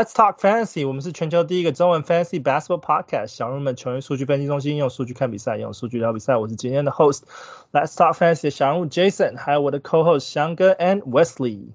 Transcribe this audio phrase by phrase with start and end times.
[0.00, 0.88] Let's talk fantasy.
[0.88, 3.26] 我们是全球第一个中文 fantasy basketball podcast。
[3.26, 6.38] 小人们球员数据分析中心，用数据看比赛，用数据聊比赛。
[6.38, 7.24] 我是今天的 host,
[7.70, 11.72] Let's talk fantasy 的小人物 Jason，还有我的 co-host 翔哥 and Wesley。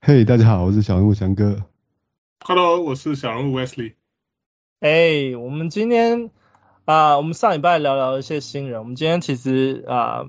[0.00, 1.58] Hey，大家好，我是小人物翔哥。
[2.40, 3.92] Hello，我是小人物 Wesley。
[4.80, 6.32] 哎，我们今天
[6.86, 8.80] 啊、呃，我们上礼拜聊聊一些新人。
[8.80, 10.26] 我们今天其实啊、呃，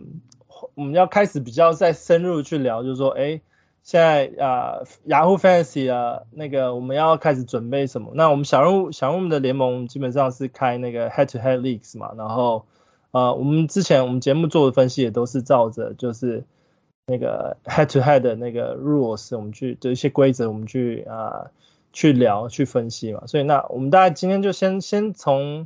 [0.76, 3.42] 我们要开始比较再深入去聊，就是说，哎。
[3.84, 8.12] 现在啊，Yahoo Fantasy 啊，那个我们要开始准备什么？
[8.14, 12.68] 那我们小人物小人物的联盟基本上是开那个 Head to Head Leagues 嘛，然后
[13.10, 16.46] 呃，我们之前我们节目做的分析也都是照着就是
[17.08, 21.52] 那个 Head to Head 的那个 rules，我们去的一些规则，我们去啊、呃、
[21.92, 23.24] 去聊去分析嘛。
[23.26, 25.66] 所以那我们大概今天就先先从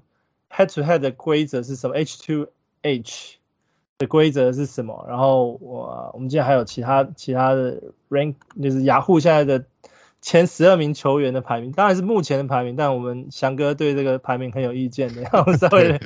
[0.49, 2.47] Head to Head 的规则是什么？H to
[2.81, 3.39] H。
[3.97, 5.05] 的规则是什么？
[5.07, 9.65] 然后我我们今天还有其他其他的 rank，就是雅虎现在的
[10.21, 15.97] 前十二名球员的排名，当然是目前的排名，但我们翔哥对这个排名很有意见的，然后稍微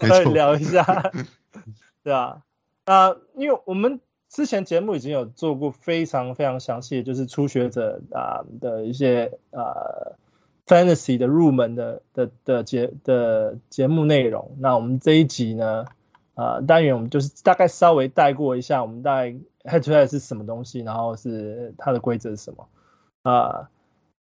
[0.00, 1.10] 稍微聊一下，
[2.04, 2.42] 对啊，
[2.84, 10.16] 那、呃，因为我们之前节目已经有做过非常非常详细的，就是初学者啊、呃、的一些呃
[10.66, 15.86] fantasy 的入门的的的节的节目内容，那我们这一集呢？
[16.36, 19.30] 啊、呃，单元我们就是大概稍微带过一下，我们大概
[19.64, 22.68] head to head 是什么东西，然后是它的规则是什么
[23.22, 23.32] 啊？
[23.32, 23.68] 呃、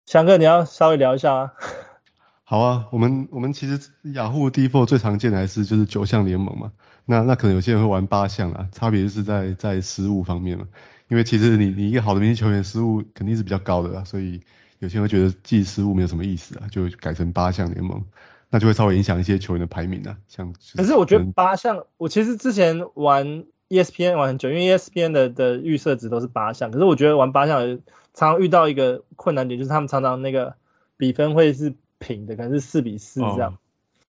[0.06, 1.53] 翔哥，你要稍微聊一下吗？
[2.45, 6.73] 好啊，我们我们其实雅虎 default 最常见的还是就是九项联盟嘛，
[7.05, 10.67] 那那可能有些人会玩八项啊，差别是在在失误方面嘛，
[11.09, 14.41] 因为其实你你一个好的明星球员失误肯定是比较高的啦，所以
[14.79, 18.02] 有些人会觉得记失误没有什么意思啊，就改成八项联盟。
[18.51, 20.55] 那就会稍微影响一些球员的排名啊，像。
[20.77, 26.70] 可是我觉得八项，我其实之前玩 ESPN 玩很久，因为 ESPN 的的预设值都是八项。
[26.70, 27.81] 可是我觉得玩八项
[28.14, 30.55] 常常遇到一个困难点，就是他们常常那个
[30.97, 33.53] 比分会是平的，可能是四比四这样。
[33.53, 33.58] 哦、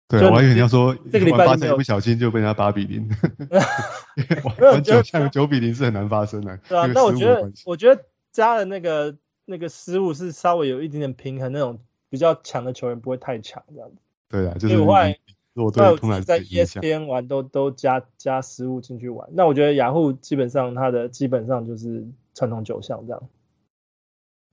[0.07, 3.09] 对，我还以为你要说这个礼拜一不小心就被人家八比零。
[4.61, 6.57] 玩九项九比零是很难发生的。
[6.69, 11.79] 对啊，但我觉得我觉得加了那个那个失误是稍微有一点点平衡，那种
[12.09, 13.95] 比较强的球员不会太强这样子。
[14.29, 14.93] 对啊，就是我
[16.21, 19.27] 在 ESPN 玩都都加加失误进去玩。
[19.33, 23.23] 那我觉得雅虎基本上它的基本上就是传统九项这样。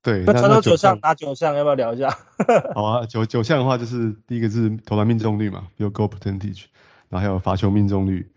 [0.03, 2.17] 对，那传统九项打九项要不要聊一下？
[2.75, 6.65] 好啊，九九项的话就是第一个是投篮命中率嘛，field goal percentage，
[7.09, 8.31] 然后还有罚球命中率，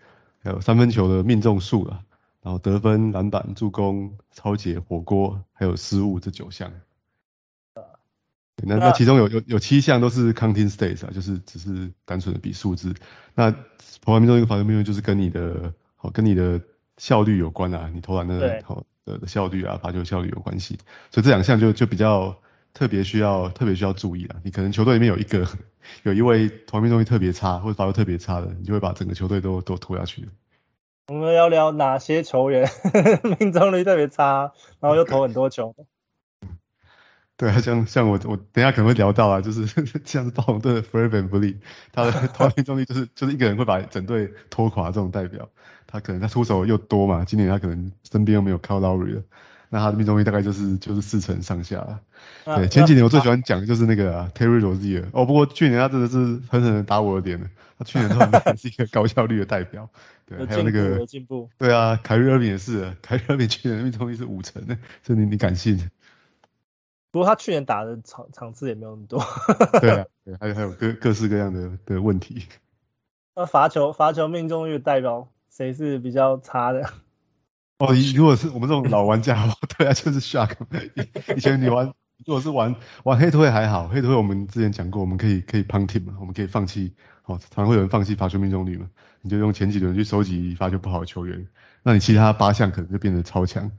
[0.44, 2.02] 还有三分球的命中数了，
[2.42, 6.72] 然后得分、篮板、助攻、抄截、火锅，还有失误这九项。
[8.64, 12.94] 那那其中有有有七项都是 counting states 啊，就是只是单纯的比数字。
[13.36, 13.52] 那
[14.02, 16.60] 投篮命中率、罚球命中率就是跟你的好跟你的
[16.98, 20.78] 效率有关啊，你投篮的好的的效率啊，罚球效率有关系。
[21.12, 22.36] 所以这两项就就比较
[22.74, 24.36] 特别需要特别需要注意啊。
[24.44, 25.48] 你可能球队里面有一个
[26.04, 30.28] 有一位投篮命中率特别差或者罚球特别差的，你就会把整个球队都都拖下去。
[31.08, 32.70] 我们要聊哪些球员
[33.40, 35.76] 命中率特别差，然后又投很多球。
[37.40, 39.66] 对啊，像像我我等一下可能会聊到啊，就是
[40.04, 41.56] 像是暴龙队的 Fred VanVleet，
[41.94, 45.48] 他的 投篮命中率就是就是一个人会把整队拖垮这种代表，
[45.88, 49.22] 他可能他出手又多嘛，今年他可能身边又没有 Kyle Lowry 了，
[49.70, 52.02] 那他的命中率大概就是就是四成上下。
[52.44, 56.18] 啊、对，前几年我最喜欢讲的就是那个、啊、Terry Rozier，哦，不过去年他真的是
[56.50, 59.90] 狠狠的打我的脸了，他去年他还 是一个高效率的代表，
[60.26, 64.62] 对，还有那个进步，对啊，凯瑞·厄文也是，凯瑞·厄文去年的命中率是五成，
[65.04, 65.90] 所以你你敢信？
[67.12, 69.24] 不过他去年打的场场次也没有那么多。
[69.82, 72.44] 对啊，对，还有还有各各式各样的的问题。
[73.36, 76.82] 那罚球罚球命中率代表谁是比较差的？
[77.80, 79.48] 哦，如果是我们这种老玩家，
[79.78, 80.56] 对啊，就是 Shark。
[81.36, 81.94] 以前你玩，
[82.26, 86.94] 如果是玩玩黑土会还好，黑土会我们之前讲过，我们可以可以 punt 嘛，我们可以放弃，
[87.26, 88.90] 哦，常会有人放弃罚球命中率嘛，
[89.22, 91.48] 你就用前几轮去收集罚球不好的球员，
[91.82, 93.72] 那你其他八项可能就变得超强。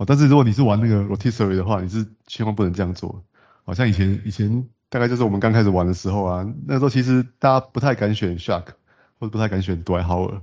[0.00, 3.22] 哦，但是如果你是玩那个 rotisserie 的话，你是千万不能这样做。
[3.64, 8.64] 好像以前以前大概就是我们刚开始玩的时候啊，那时候其实大家不太敢选 Shark，
[9.18, 10.40] 或者不太敢选 Dwight Howard。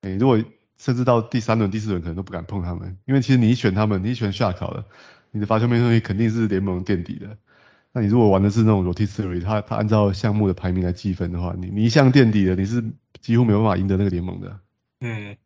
[0.00, 0.42] 诶，如果
[0.76, 4.84] 甚至到第三轮、第四轮可能都不敢碰他们，因为其实你一选他们，你一选 Shark 好了，
[5.30, 7.38] 你的罚球命中率肯定是联盟垫底的。
[7.92, 12.82] 那你如果玩的是那种 rotisserie，他他按照项目的排名来计分的话，你你一项垫底的，你是
[13.20, 14.58] 几乎没有办法赢得那个联盟的。
[15.00, 15.36] 嗯。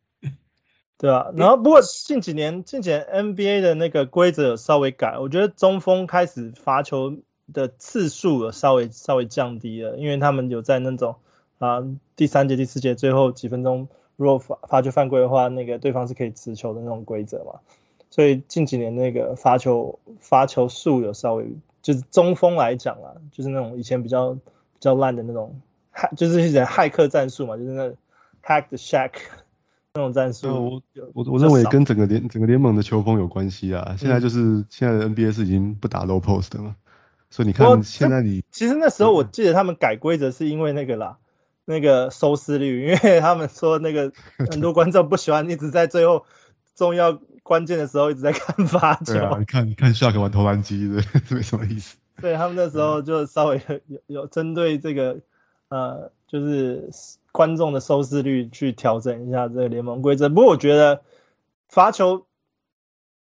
[1.01, 7.17] 对啊，然后不过近几年近几年 NBA 的那个规则有稍微改，我觉得中锋开始罚球
[7.55, 11.17] 的次数有稍微稍微降低了，因为他们有在那种
[11.59, 11.83] 啊
[12.17, 17.61] 第三节第四节最后几分钟，如果罚罚球犯规的话，那个对方是可以持球的那种规则嘛，
[18.11, 21.47] 所以近几年那个罚球罚球数有稍微
[21.81, 24.41] 就是中锋来讲啊，就是那种以前比较比
[24.81, 25.59] 较烂的那种，
[26.15, 27.89] 就是一些骇客战术嘛，就是那
[28.45, 29.13] hack the shack
[29.95, 30.83] 那种战术。
[30.95, 33.97] 我我我认为跟整个联整个联盟的球风有关系啊。
[33.99, 36.77] 现在就是、嗯、现在的 NBA 是已经不打 low post 的嘛，
[37.31, 41.19] 所以你看现在你其实那时候我记得他们改规则是因为那个啦，
[41.65, 44.13] 那个收视率， 因为他们说那个
[44.51, 46.25] 很多观众不喜欢一直在最后
[46.75, 47.21] 重要。
[47.43, 50.89] 关键的时候一直在看发球，对啊，你看你看 Shaq 玩投篮机，
[51.27, 51.97] 这没什么意思。
[52.21, 55.19] 对他们那时候就稍微有有针对这个
[55.69, 56.91] 呃，就是
[57.33, 60.29] 观众的收视率去调整一下这个联盟规则。
[60.29, 61.03] 不过我觉得
[61.69, 62.27] 罚球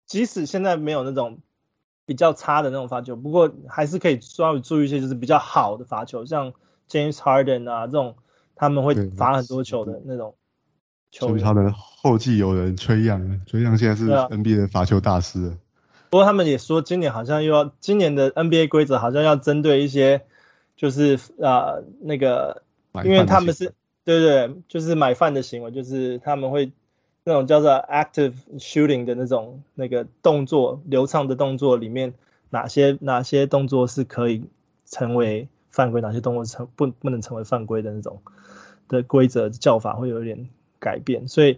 [0.05, 1.39] 即使现在没有那种
[2.05, 6.53] 比较差的那种罚球，不过还是可以稍微注意一些，就是比较好的罚球，像
[6.89, 8.15] James Harden 啊这种
[8.55, 10.35] 他们会罚很多球的那种。
[11.11, 15.47] 所以他的后继有人崔杨，崔杨现在是 NBA 的罚球大师。
[15.47, 15.57] 啊。
[16.09, 20.25] 不过他们也说，今年好像又要今年的 NBA 规则好像要针对一些，
[20.75, 22.63] 就是啊、呃、那个，
[23.03, 26.71] 因为他们是对对，就是买饭的行为，就是他们会
[27.23, 32.13] 那种叫做 active shooting 的那种那个动作流畅的动作里面，
[32.49, 34.45] 哪些哪些动作是可以
[34.85, 38.21] 成为犯规，哪些动作成不不能成为犯规的那种
[38.87, 40.47] 的规则叫法会有一点。
[40.77, 41.57] 改变，所以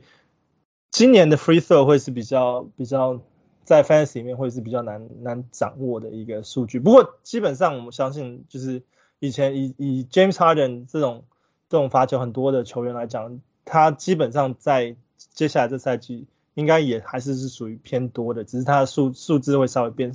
[0.90, 3.20] 今年的 free throw 会是比较比较
[3.66, 6.80] 在 fantasy 里面会是比较难难掌握的一个数据。
[6.80, 8.84] 不过基本上我们相信，就是
[9.20, 11.26] 以前以以 James Harden 这种
[11.70, 20.14] 这种罚球很多的球员来讲，他基本上在接下来这赛季应该也还是是属于偏多的，只是他的数数字会稍微变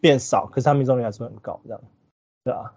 [0.00, 1.80] 变少，可是他命中率还是很高，这样
[2.44, 2.74] 对吧？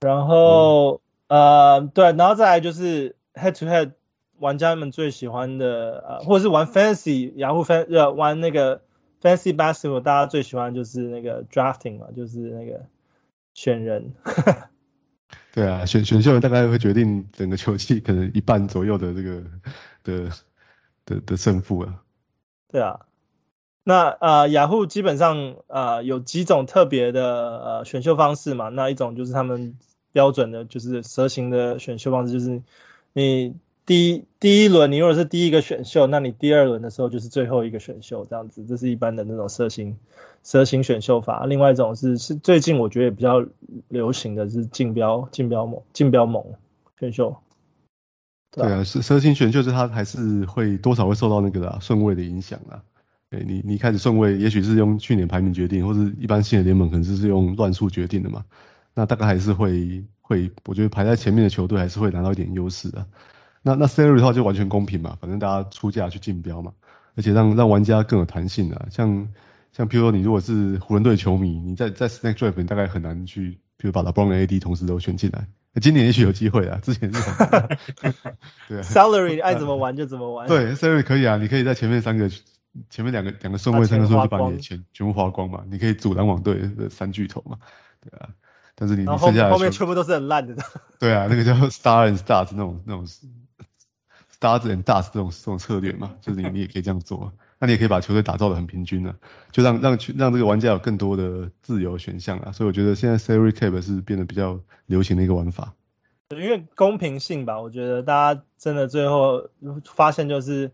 [0.00, 3.92] 然后、嗯、呃对，然后再来就是 head to head。
[4.38, 8.82] 玩家们最喜欢的呃，或者是玩 fantasy Yahoo Fan 呃玩那个
[9.22, 12.84] fantasy basketball，大家最喜欢就是那个 drafting 嘛，就是那个
[13.54, 14.12] 选人。
[15.56, 19.42] 对啊，选选秀大概会决定整个球季可能一半左右的这个
[20.04, 20.30] 的
[21.06, 22.02] 的的胜负啊。
[22.68, 23.06] 对啊，
[23.82, 29.78] 那呃雅虎基本上呃有几种特别的呃选秀方式嘛，那一种就是他们
[30.12, 32.62] 标准的就是蛇形的选秀方式，就是
[33.14, 33.56] 你。
[33.86, 39.96] 第一第一轮，你如果是第一个选秀，那你第二轮的时候就是最后一个选秀，这样子，这是一般的那种蛇形
[40.46, 41.44] 蛇形选秀法。
[41.44, 43.44] 另外一种是是最近我觉得比较
[43.88, 46.44] 流行的是竞标竞标猛竞标猛
[47.00, 47.36] 选秀。
[48.52, 52.80] 对啊，蛇蛇形选秀是它还是会多少会受到那个啦顺位的影响啊。
[53.28, 58.44] 对，你你开始顺位，也许是用去年排名决定，或是一般新的联盟可能是用乱数决定的嘛。
[58.94, 63.04] 那大概还是会会，我觉得排在前面的球队还是会拿到一点优势的。
[63.62, 66.72] 那那 salary 的话就完全公平嘛，反正大家出价去竞标嘛，
[67.16, 68.86] 而且让让玩家更有弹性啊。
[68.92, 69.28] 像
[69.76, 75.48] 像譬如说你如果是湖人队球迷，你在在 snake draft 你大概很难去，譬如把 LeBron 跟 AD 同时都选进来。
[75.82, 77.76] 今年也许有机会啊，之前是很
[78.68, 78.82] 对啊。
[78.82, 80.48] salary 爱怎么玩就怎么玩。
[80.48, 82.30] 对，salary 可以啊，你可以在前面三个
[82.88, 87.58] 前面两个两个顺位三个顺位就把你的钱全部花光嘛，你可以组篮网队的三巨头嘛，
[88.00, 88.30] 对啊。
[88.74, 90.56] 但是你你剩下后面全部都是很烂的。
[90.98, 93.06] 对啊，那个叫 star and stars 那种那种。
[94.38, 99.16] Stars and Duds 这种这种策略嘛，就是你你也可以这样做，那你也可以把球队打造的很平均啊，
[99.50, 105.74] 就让让去让这个玩家有更多的自由选项啊，所以我觉得现在 Salary Cap 是变得比较流行的一个玩法。
[106.30, 109.48] 因为公平性吧，我觉得大家真的最后
[109.84, 110.72] 发现就是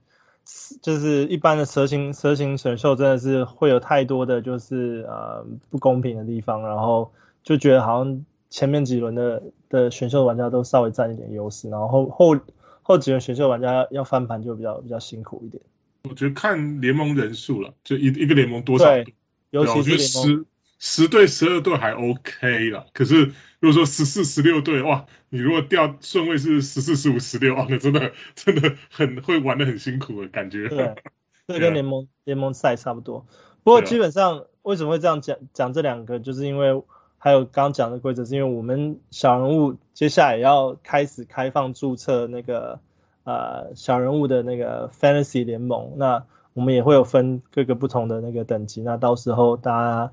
[0.80, 7.12] 就是一般的蛇形蛇形选秀真的是会有太多的就是呃不公平的地方，然后
[7.42, 12.40] 就觉得好像前面几轮的的选秀玩家都稍微占一点优势，然后后后。
[12.84, 15.62] 后几轮选秀玩家要翻盘就比较比较辛苦一点。
[16.08, 19.14] 我觉得看联盟人数了，就一一个联盟多少队，
[19.50, 20.44] 尤其是十
[20.78, 22.86] 十队十二队还 OK 了。
[22.92, 30.68] 可是如果说十四十六队，哇，你如果掉顺位是十四十五十六，啊，那真的真的很会玩的很辛苦的感觉。
[30.68, 30.94] 对，
[31.48, 33.26] 这跟联盟联盟赛差不多。
[33.62, 36.82] 不过基本上为什么会这样讲讲这两个，就是因为。
[37.24, 42.80] 还有刚刚讲的规则，是因为我们小人物接下来要开始开放注册那个
[43.24, 46.24] 呃小人物的那个 Fantasy 联盟，那
[46.54, 50.12] 我们也会有分各个不同的那个等级，那到时候大家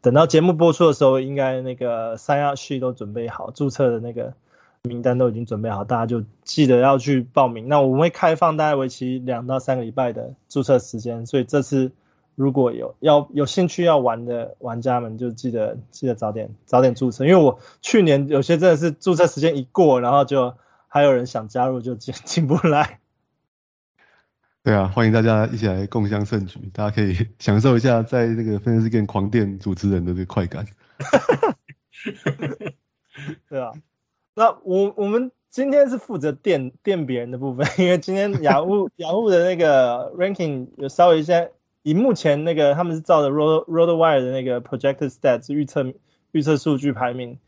[0.00, 4.34] 等到节目播出的时候，应该那个 sign up sheet 都准备好，注册的那个
[4.82, 7.68] 名单都已经准备好，大家就记得要去报名。
[7.68, 11.92] 那我们会开放大概为期两到三个礼拜的注册时间，所以这次。
[12.34, 20.54] 如果有要有兴趣要玩的玩家们，就记得记得早点早点注册，因为我去年有些真的是注册时间一过，然后就
[20.88, 23.00] 还有人想加入就进 进不来。
[24.64, 30.66] 对啊，欢迎大家一起来共襄盛举，大家可以 享受一下在那个 Fantasy Game 狂电主持人的这个快感。
[33.48, 33.72] 对啊，
[34.34, 41.52] 那我我们今天是负责垫垫别人的部分，因为今天雅虎雅虎的那个 ranking 有稍微一些，
[41.82, 45.94] 以目前那个他们是照着 Road Roadwire 的那个 projected stats 预测
[46.32, 47.38] 预测数据排名，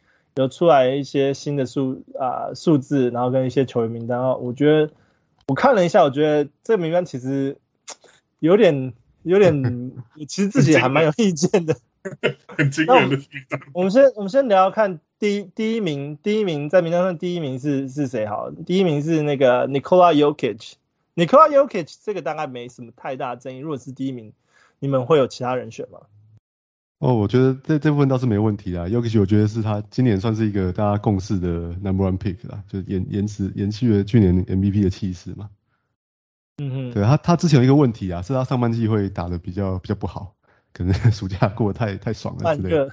[0.41, 4.91] 有出来一些新的数啊数字，然后跟一些球员名单，我觉得
[5.47, 7.59] 我看了一下，我觉得这个名单其实
[8.39, 9.93] 有点有点，
[10.27, 11.77] 其实自己还蛮有意见的。
[12.57, 13.61] 很惊人的名单。
[13.75, 18.51] 我们先我们先聊聊看第一第一名第一名在名单上第一名是是谁好？
[18.51, 23.59] 第一名是那个 Nikola Jokic，Nikola Jokic 这个大概没什么太大争议。
[23.59, 24.33] 如果是第一名，
[24.79, 26.01] 你们会有其他人选吗？
[27.01, 28.89] 哦，我觉得这这部分倒是没问题的。
[28.89, 31.49] Jokic 我觉得是他今年算是一个大家共识的
[31.83, 35.51] Number One Pick 啦，就延延迟延续了去年 MVP 的气势嘛。
[36.59, 40.37] 嗯哼，对他他之前有一个问题啊，是他上半季会打得比较比较不好。
[40.73, 42.91] 可能 暑假过得太太爽了之类的，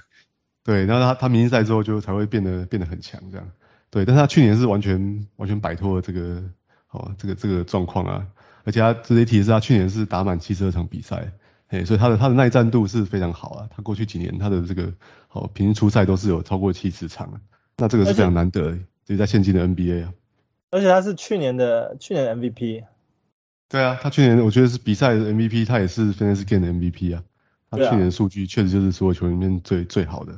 [0.64, 3.48] 对，然后他他明星赛之后就才会变得变得很强这样，
[3.88, 6.42] 对，但是他去年是完全完全摆脱了这个
[6.90, 8.26] 哦这个这个状况啊，
[8.64, 11.30] 而且他值得一提的是他去年是打满七十二场比赛，
[11.68, 14.92] 哎，所以他的他的耐战度是非常好啊，他过去几年他的这个
[15.30, 17.40] 哦平均出赛都是有超过七十场，
[17.76, 18.72] 那这个是非常难得，
[19.04, 20.12] 就是在现今的 NBA 啊，
[20.70, 22.84] 而且他是去年的去年的 MVP，
[23.68, 27.22] 对啊，他去年我觉得是比赛的 MVP，他也是 Fantasy Game 的 MVP 啊。
[27.70, 30.32] 他去年的数据确实就是所有球员里面最最好的。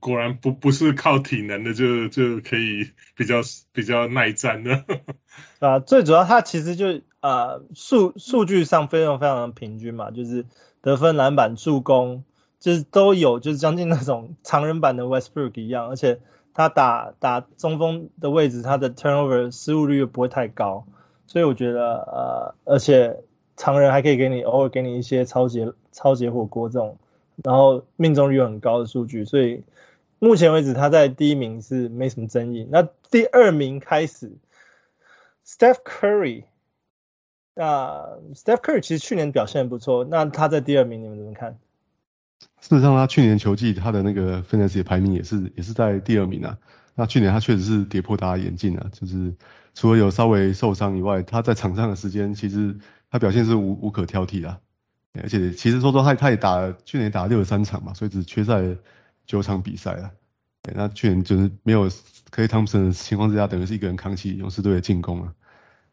[0.00, 3.36] 果然不不是靠体能的就就可以比较
[3.72, 4.84] 比较耐战的。
[5.60, 10.46] 啊，最主要他其实就啊数数据上非常非常的平均嘛，就是
[10.80, 12.24] 得分、篮板、助攻，
[12.60, 16.20] 就是都有，就是将近那种 常人版的 Westbrook 一样，而且
[16.54, 20.86] 他打打中锋的位置，他的 turnover 失误率又不会太高，
[21.26, 23.22] 所以我觉得呃，而且。
[23.58, 26.98] 常人还可以给你偶尔给你一些超级超级火锅这种，
[27.42, 29.64] 然后命中率很高的数据，所以
[30.18, 32.68] 目前为止他在第一名是没什么争议。
[32.70, 34.36] 那第二名开始
[35.46, 36.44] ，Steph Curry，
[37.56, 41.58] 那 Steph Curry 其实去年表现不错，那他在第二名你们怎么看？
[42.60, 46.56] 事实上他去年球季他的那个 Fantasy 排名也是也是在第二名啊。
[46.94, 49.34] 那去年他确实是跌破大家眼镜啊，就是
[49.74, 52.76] 除了有稍微受伤以外，他在场上的时间其实。
[53.08, 54.58] 他表现是无无可挑剔的，
[55.22, 58.60] 而且其实说说他他也打了去年打了六十三场嘛，所以只缺赛
[59.26, 60.10] 九场比赛了。
[60.74, 65.32] 那去年就是没有 Klay Thompson 的情况之下，等于是一个人扛起勇士队的进攻啊。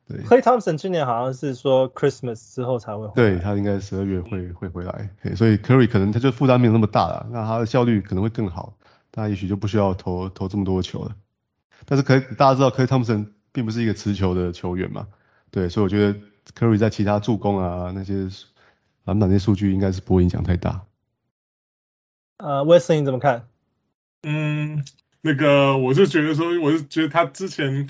[0.08, 8.78] 对，Klay Thompson 去年好像是说 Christmas 之后才会回来，对他应该十二月会会回来，所以 Curry 可能他就负担没有那么大了，那他的效率可能会更好，
[9.12, 11.16] 他也许就不需要投投这么多球了。
[11.86, 15.08] 但是可以大家知道 Klay Thompson 并不是一个持球的球员嘛，
[15.52, 16.20] 对，所以我觉得。
[16.60, 18.28] Curry 在其他助攻啊那些
[19.06, 20.84] 篮板那些数据应该是不会影响太大。
[22.36, 23.48] 呃，Wesley 你怎么看？
[24.24, 24.84] 嗯，
[25.22, 27.88] 那个我是觉得说，我是觉得他之前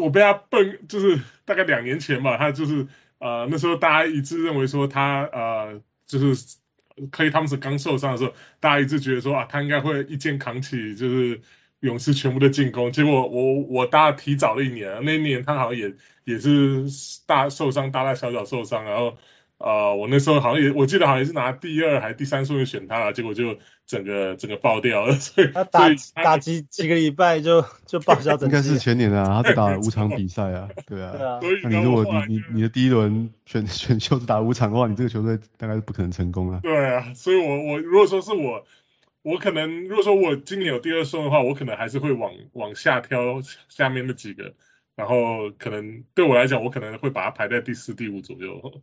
[0.00, 2.86] 我被他笨，就是大概两年前吧，他就是
[3.18, 6.56] 呃那时候大家一致认为说他呃就是
[7.10, 11.40] 可以他们是刚受伤的时候，大家一致觉得说啊他应该会一肩扛起就是。
[11.80, 16.86] 勇士全部的进攻，结果我我大提早了一年，那一年他好像也也是
[17.26, 19.18] 大受伤，大大小小受伤，然后
[19.64, 23.56] 呃我那时候好像也我记得好像也是拿第二还是第三顺位选他了，结果就
[23.86, 25.88] 整个整个爆掉了， 所以他打
[26.22, 28.46] 打几几个礼拜就就报销整。
[28.48, 31.12] 应该是前年啊，他只打了五场比赛啊， 对啊。
[31.12, 31.40] 对啊。
[31.62, 36.60] 那你如果你你你的第一轮选 选秀只打五场的话，你这个球队大概是不可能成功啊。
[36.62, 38.66] 对啊，所以我我如果说是我。
[39.22, 43.40] 我可能如果说我今年有第二顺的话，我可能还是会往往下挑
[43.70, 44.52] 下面那几个，
[44.96, 48.82] 然后可能对我来讲，我可能会把它排在第四、第五左右。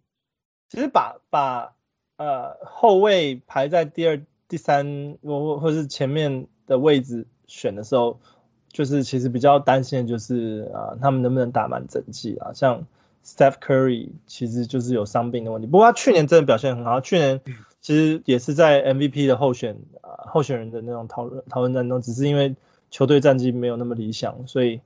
[0.71, 1.73] 其实把把
[2.15, 8.21] 呃后卫排在第二、第三，或或是前面的位置选的时候，
[8.69, 12.53] 就是其实比较担心的就是啊、呃，他们能不能打满整季啊？
[12.53, 12.85] 像
[13.25, 17.41] Steph Curry 其实就是有伤病的问题，不过他去年真的表现很好，去年。
[17.81, 22.55] 其实也是在 MVP 的候选啊候选人的那种讨论讨论当中，只是因为
[22.91, 24.79] 球队战绩没有那么理想，所以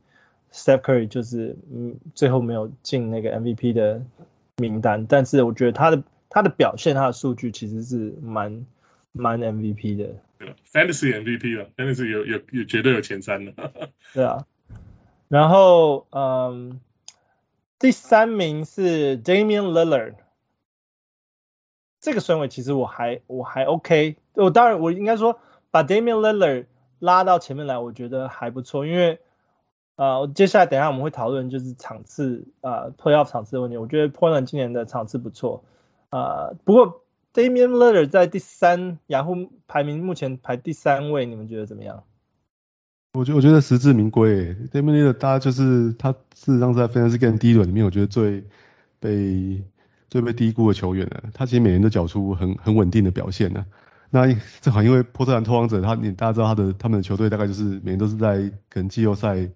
[0.51, 4.01] Steph Curry 就是嗯最后没有进那个 MVP 的
[4.57, 5.05] 名单。
[5.07, 8.65] 但是我觉得他的他的表现，他的数据其实是蛮
[9.11, 10.15] 蛮 MVP 的。
[10.37, 13.53] 对，Fantasy MVP 了，Fantasy 有有有绝对有前三的。
[14.13, 14.45] 对啊，
[15.27, 16.79] 然后嗯
[17.79, 20.15] 第三名是 Damian Lillard。
[22.01, 25.39] 这个顺位其实我还我还 OK，我当然我应该说
[25.71, 26.67] 把 Damian Lillard
[26.99, 29.19] 拉到前面来，我觉得还不错，因为
[29.95, 35.63] 呃接下来等一下我们会讨论就是场次啊、呃、Playoff 场次的问题，我觉得 Portland 今年的场次不错
[36.09, 37.01] 啊、呃，不过
[37.33, 42.03] Damian Lillard 在第三，雅虎排名目前排第三位，你们觉得怎么样？
[43.13, 48.43] 我觉我觉得实至名归，Damian Lillard 大家就是他事实上在 Fantasy Game 第一轮里面，我觉得最
[48.99, 49.63] 被
[50.09, 51.23] 最被低估的球员了。
[51.33, 53.65] 他其实每年都缴出很很稳定的表现呢。
[54.09, 54.27] 那
[54.61, 59.49] 正好因为波特兰拓荒者，他你大家知道他的他们的球队大概就是每年都是在可能季后赛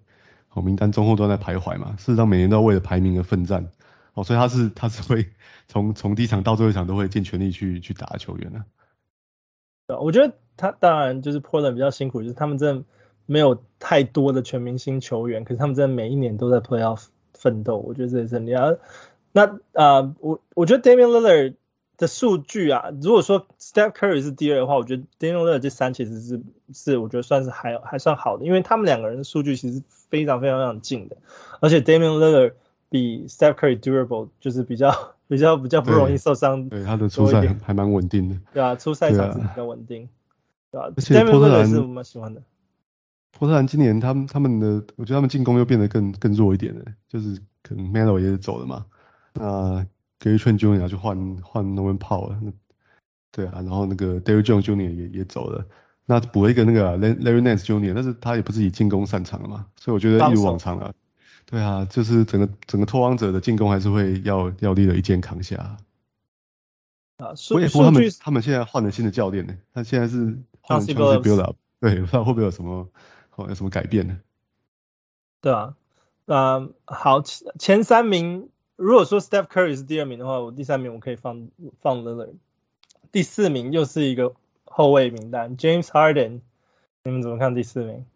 [0.52, 3.70] 哦名单中后段在徘徊嘛，事实上每年都要为了排名而奋战
[4.14, 5.26] 哦，所以他是他是会
[5.68, 8.64] 从从第一场到最后一场都会尽全力去去打球员呢。
[10.00, 12.84] 我觉得他当然就是波特兰比较辛苦，就是他们真的。
[13.26, 18.76] 没有太多的全明星球员，可是他们真的每一年都在 playoff 奋斗，我觉得这也是很厉害。
[19.30, 21.54] 那啊、呃，我我觉得 Damian Lillard
[22.00, 26.40] 的数据啊，如果说 Steph Curry 是第二的话，我觉得 Damian Lillard 这三其实是
[26.72, 31.18] 是我觉得算是还还算好的，因为他们两个人的数据其实非常非常非常近的，
[31.60, 32.54] 而且 Damian Lillard
[32.88, 36.70] 比 Steph Curry durable，就是比较比较比较不容易受伤。
[36.70, 38.36] 对，对他的出赛还蛮稳定的。
[38.54, 40.08] 对啊，出赛场是比较稳定，
[40.72, 40.90] 对、啊？
[40.96, 42.42] 而且波特兰是我蛮喜欢的。
[43.38, 48.86] 波特兰今年他们他们的，我觉得他们进攻又变得更更弱一点了，就是可能 Melo 也是走了嘛，
[49.34, 49.86] 那
[50.20, 50.88] Gary Trent Jr.
[50.88, 52.52] 去换换 Norman Powell 了，
[53.32, 54.94] 对啊，然后那个 Derrick Jones Jr.
[54.94, 55.66] 也也走了，
[56.04, 60.92] 那补了一个那个 Larry Nance Jr.，但是他也不是以进攻擅长的嘛，所以我觉得一如往常啊，
[61.46, 65.56] 对啊，就是整个整个拓荒者的进攻还是会要要力的一肩扛下。
[67.16, 72.88] 啊，我也不他们他们现在换了新的教练呢，他现在是换了 Chauncey Billups 对，不知道会不会有什么。
[73.48, 74.20] 有什么改变呢？
[75.40, 75.74] 对啊，
[76.26, 78.50] 啊、呃，好，前三名，
[78.80, 81.48] 如果说 Steph Curry 是第二名的话，我第三名我可以放
[81.82, 82.32] 放 Lillard，
[83.12, 84.32] 第四名又是一个
[84.64, 86.40] 后卫名单，James Harden，
[87.04, 88.06] 你们怎么看第四名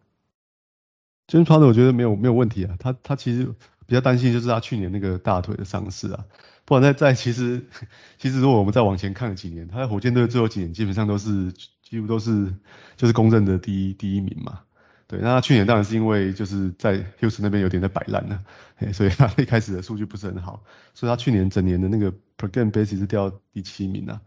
[1.27, 3.53] ？James Harden 我觉得没有没有问题啊，他他其实
[3.85, 6.25] 比较担心就是他去年那个大腿的伤势啊，
[6.65, 7.61] 不然在在其实
[8.17, 11.51] 其实如果我们再往前看了几年，他在火箭队最后几年基本上都是
[11.83, 12.51] 几乎都是
[12.97, 14.61] 就是公认的第一第一名嘛。
[15.07, 20.63] 对，那他去年当然是因为就是在休斯那边有点在摆烂了，所以他 一开始的数据不是很好，
[20.95, 24.19] 所以他去年整年的那个 per game basis 是掉第七名啊。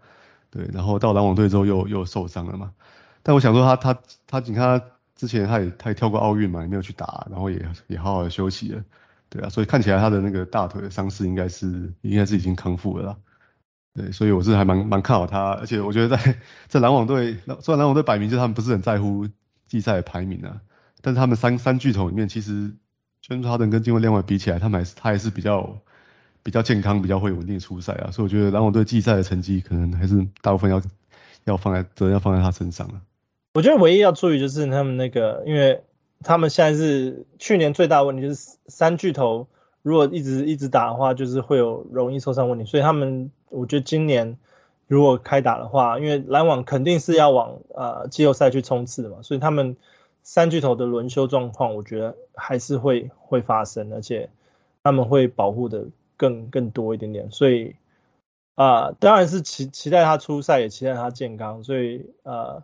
[0.50, 2.72] 对，然后到篮网队之后又又受伤了嘛。
[3.22, 8.82] 但我想说他他他，你看他之前他也他也跳过奥运嘛，也没有去打，然后也也好好的休息了。
[9.28, 13.16] 对啊，所以看起来他的那个大腿的伤势应该是应该是已经康复了啦。
[13.94, 16.38] 对，所以我是还蛮蛮看好他，而且我觉得在
[16.68, 19.28] 在篮网队，虽然篮网队摆明就他们不是很在乎
[19.66, 20.60] 季赛的排名啊。
[21.08, 22.70] 但他们三三巨头里面，其实
[23.22, 25.78] 詹姆斯哈登跟金块另外比起来，他们还是他还是比较
[26.42, 28.10] 比较健康，比较会稳定出赛啊。
[28.10, 30.82] 所以我觉得篮网队季赛的成绩可能还是大部分要
[31.44, 33.00] 要放在责任要放在他身上啊。
[33.54, 35.82] 我觉得唯一要注意就是他们那个，因为
[36.22, 39.48] 他们现在是去年最大的问题就是三巨头
[39.80, 42.66] 如果一直一直打的话，就是会有容易受伤问题。
[42.66, 44.36] 所以他们我觉得今年
[44.86, 49.74] 如果开打的话，因为篮网肯定是要往呃季后赛去冲刺的嘛，所以他们。
[50.30, 54.28] 三巨头的轮休状况，我觉得还是会会发生，而且
[54.82, 55.86] 他们会保护的
[56.18, 57.76] 更更多一点点，所以
[58.54, 61.64] 啊、呃，当然是期期待他出赛，也期待他健康。
[61.64, 62.62] 所以呃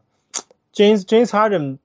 [0.75, 1.79] ，James James Harden，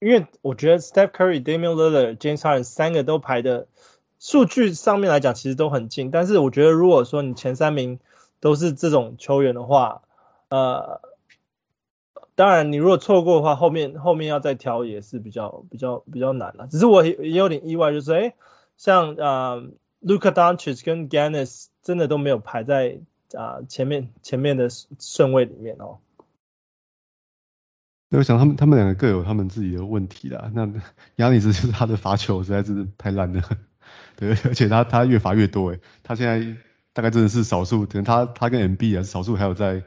[0.00, 3.68] 因为我觉得 Steph Curry、Damian Lillard、James Harden 三个都排的
[4.18, 6.10] 数据上面来讲，其实都很近。
[6.10, 8.00] 但是我觉得，如果说你前三名
[8.40, 10.02] 都是这种球员的话，
[10.48, 11.00] 呃。
[12.36, 16.66] 当然，你如果错过的话，后面后面要再挑也是比较比较比较难了。
[16.66, 18.34] 只是我也也有点意外，就是哎，
[18.76, 19.62] 像啊
[20.02, 22.98] ，Luka Doncic 跟 g a n n i s 真的都没有排在
[23.34, 24.68] 啊、前面前面的
[24.98, 25.98] 顺位里面哦。
[28.10, 30.50] 我想他们他们两个各有他们自己的问题啦。
[30.52, 30.66] 那
[31.16, 33.42] Giannis 就是他的罚球实在是太烂了，
[34.16, 36.56] 对，而且他他越罚越多哎，他现在
[36.92, 39.84] 大概真的是少数，可能他他跟 MB 啊少数还有在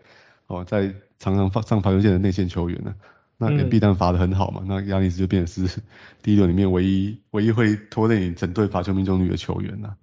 [0.47, 0.95] 哦在。
[1.19, 2.95] 常常发上罚球线的内线球员呢，
[3.38, 5.82] 那当然罚得很好嘛，嗯、那亚尼斯就变成是
[6.23, 9.95] 第一轮里面唯一唯一会拖累你整队罚球命中率的球员呐。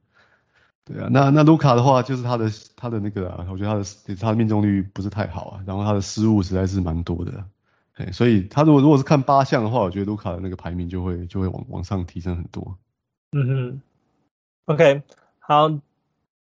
[0.85, 7.45] 对啊，那那卢卡的话就是他的他的那个啊，我觉得他的他的命中率不是太好啊，然后他的失误实在是蛮多的，
[7.95, 12.77] 哎，所以他如果如果是看八项的话，我觉得卢卡的那个排名就会就会往往上提升很多。
[13.33, 13.81] 嗯哼
[14.67, 15.03] ，OK，
[15.39, 15.81] 好，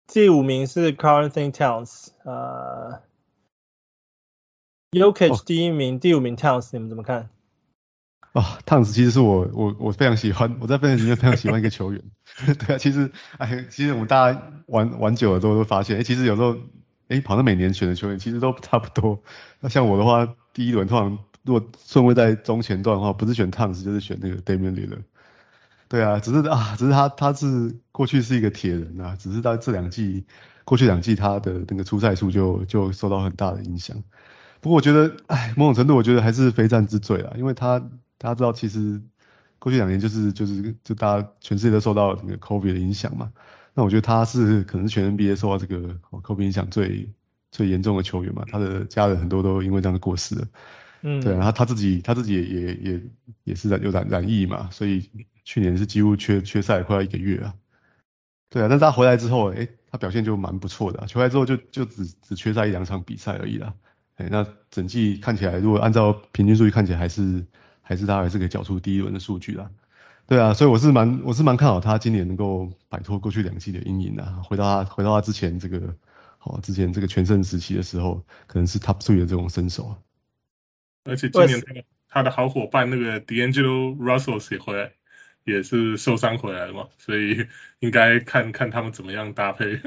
[0.06, 3.00] 第五名是 Karl-Anthony Towns，呃。
[4.92, 7.31] Jokic 第一名，哦、第五名 Towns，你们怎么看？
[8.33, 12.03] 哦，Towns 其实是我我我非常喜欢，我在分析里面非常喜欢一个球员。
[12.59, 16.57] 对啊，其实哎，其实我们大家玩玩久了之后都会发现，哎，其实有时候
[17.07, 19.22] 哎，好像每年选的球员其实都差不多。
[19.61, 25.05] 那像我的话，第一轮通常如果顺位在中前段的话，不是选 Towns 就是选那个 Damian Lillard。
[25.88, 30.24] 对啊，只是啊，只是他他是过去是一个铁人啊，只是到这两季，
[30.64, 34.03] 过去两季他的那个出赛数就就受到很大的影响。
[34.60, 37.78] 不过我觉得，哎，某种程度我觉得还是非战之罪啦，因为他
[38.18, 39.00] 大家知道，其实
[39.58, 43.32] 过去两年就是就是就大家全世界都受到这个 COVID 的影响嘛。
[43.72, 47.08] 那我觉得他是可能是全 NBA 受到这个 COVID 影响最
[47.50, 50.48] 最严重的球员嘛，他的家人很多都因为这样的过世了。
[51.02, 53.02] 嗯，对啊，他他自己他自己也也也
[53.44, 55.08] 也是染有染染疫嘛，所以
[55.44, 57.54] 去年是几乎缺缺赛快要一个月啊。
[58.50, 63.72] 对啊，但是他回来之后，诶，他表现就蛮不错的啊，回来之后就就只只缺赛一两场比赛而已啦。
[64.20, 67.44] 诶，那整季看起来，如果按照平均数据看起来，还是
[67.80, 69.70] 还是他还是可以缴出第一轮的数据啦。
[70.26, 75.96] 对啊，所以我是蛮我是蛮看好他今年能够摆脱过去两季的阴影啊，回到他回到他之前这个
[76.38, 79.98] 好之前这个全盛时期的时候，可能是 top three 的这种身手啊。
[81.04, 84.92] 而且今年他的他的好伙伴那个 D'Angelo Russell 也回来，
[85.44, 87.46] 也是受伤回来了嘛，所以
[87.80, 89.80] 应该看看他们怎么样搭配。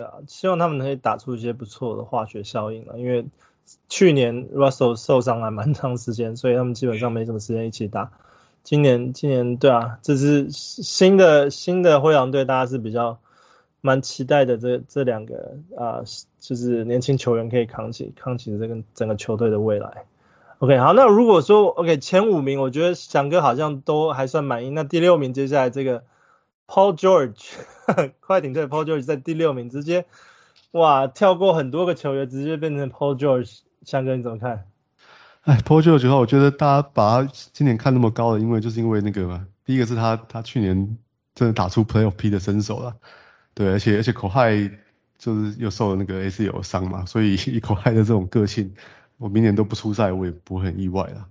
[0.00, 3.26] 对啊，希望他们可以打出一些不错的化学效应了，因为
[3.88, 8.10] 去年 Russell 受伤还蛮长时间，所以他们基本上没什么时间一起打。
[8.62, 13.18] 今年今年对啊，这是新的新的灰狼队，大家是比较。
[13.82, 16.04] 蛮期待的这，这两个啊、
[16.38, 20.04] 就是年轻球员可以扛起扛起这个整个球队的未来。
[20.58, 24.68] OK，好，那如果说 OK 前五名，我觉得翔哥好像都还算满意。
[24.68, 26.02] 那第六名，接下来这个
[26.70, 27.54] Paul George，
[28.20, 30.06] 快艇队 Paul George 在第六名，直接
[30.70, 33.58] 哇跳过很多个球员，直接变成 Paul George。
[33.82, 34.66] 翔哥你怎么看？
[35.40, 40.96] 哎，Paul George 的话，我觉得大家把他今年看那么高的，因为就是因为那个嘛，第一个是他他去年
[41.34, 42.94] 真的打出 Play of P 的身手了。
[43.54, 44.70] 对，而且而且口嗨
[45.18, 48.74] 就是又受了那个 ACL 伤嘛，所以以口嗨的这种个性，
[49.18, 51.26] 我明年都不出赛，我也不会很意外啦。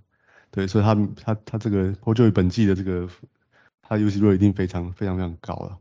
[0.50, 3.08] 对，所以他他他这个 Paul George 本季的这个
[3.90, 5.76] 他的 usage rate 一定非常非常非常高了。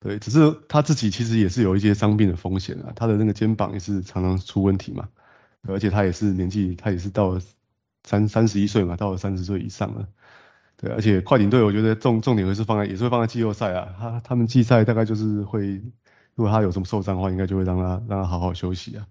[0.00, 5.10] 对，只是他自己其实也是有一些伤病的风险啊，他的那个肩膀也是常常出问题嘛，
[5.68, 7.42] 而且他也是年纪他也是到了
[8.02, 10.08] 三三十一岁嘛，到了三十岁以上了。
[10.78, 13.94] 对，而且快艇队我觉得重重点会是放在，也是会放在季后赛啊。
[13.98, 15.82] 他他们季赛大概就是会，
[16.34, 19.06] 如果他有什么受伤的话，应该就会让他让他好好休息啊。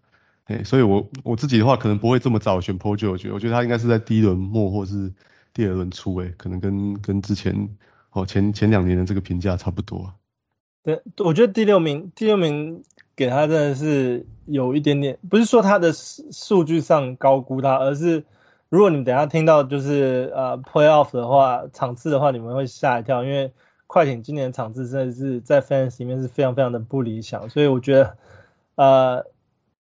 [0.45, 5.13] 哎，所以我我自己的话可能不会这么早选 POJ，我觉得我觉得他应该是在第一轮末或是
[5.53, 7.69] 第二轮初，哎，可能跟跟之前
[8.11, 10.13] 哦前前两年的这个评价差不多。
[10.83, 12.83] 对，我觉得第六名第六名
[13.15, 18.23] 给他真的是有一点点，不是说他的数据上高估他，而是。
[18.71, 23.51] 如果你等下听到就是呃 playoff 的话，场次的话，你们会吓一跳，因为
[23.87, 28.15] 快艇今年场次真的是在 fans 里面是非常非常的不理想，所以我觉得
[28.75, 29.25] 呃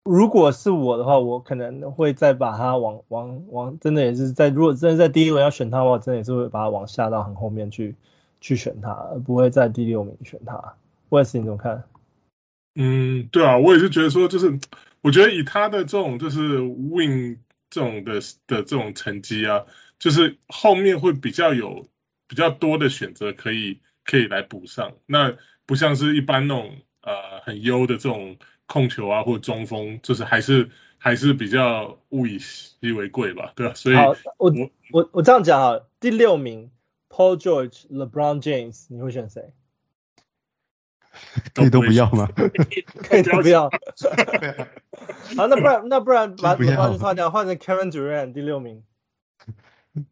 [0.05, 7.95] 如果是我的话，我可能会再把它往往往真的也是在如果真的在第一轮要选他的话，真的也是会把它往下到很后面去
[8.41, 10.75] 去选他，而不会在第六名选他。
[11.11, 11.85] Wes 你怎么看？
[12.75, 14.59] 嗯，对啊，我也是觉得说，就是
[15.01, 17.39] 我觉得以他的这种就是 win。
[17.71, 19.65] 这种的的这种成绩啊，
[19.99, 21.89] 就是后面会比较有
[22.29, 24.93] 比较多的选择可以可以来补上。
[25.07, 25.35] 那
[25.67, 33.75] 不像是一般那种呃很优的这种控球啊或中锋，就是还是还是比较物以稀为贵吧，对吧？
[33.75, 34.53] 所以好，我
[34.93, 36.71] 我我这样讲啊，第六名
[37.09, 39.53] Paul George、LeBron James，你会选谁？
[41.55, 42.29] 可以都不要吗？
[43.09, 43.71] 可以都不要。
[45.37, 48.83] 好，那不然那不然把把话换掉，换成 Kevin Durant 第六名。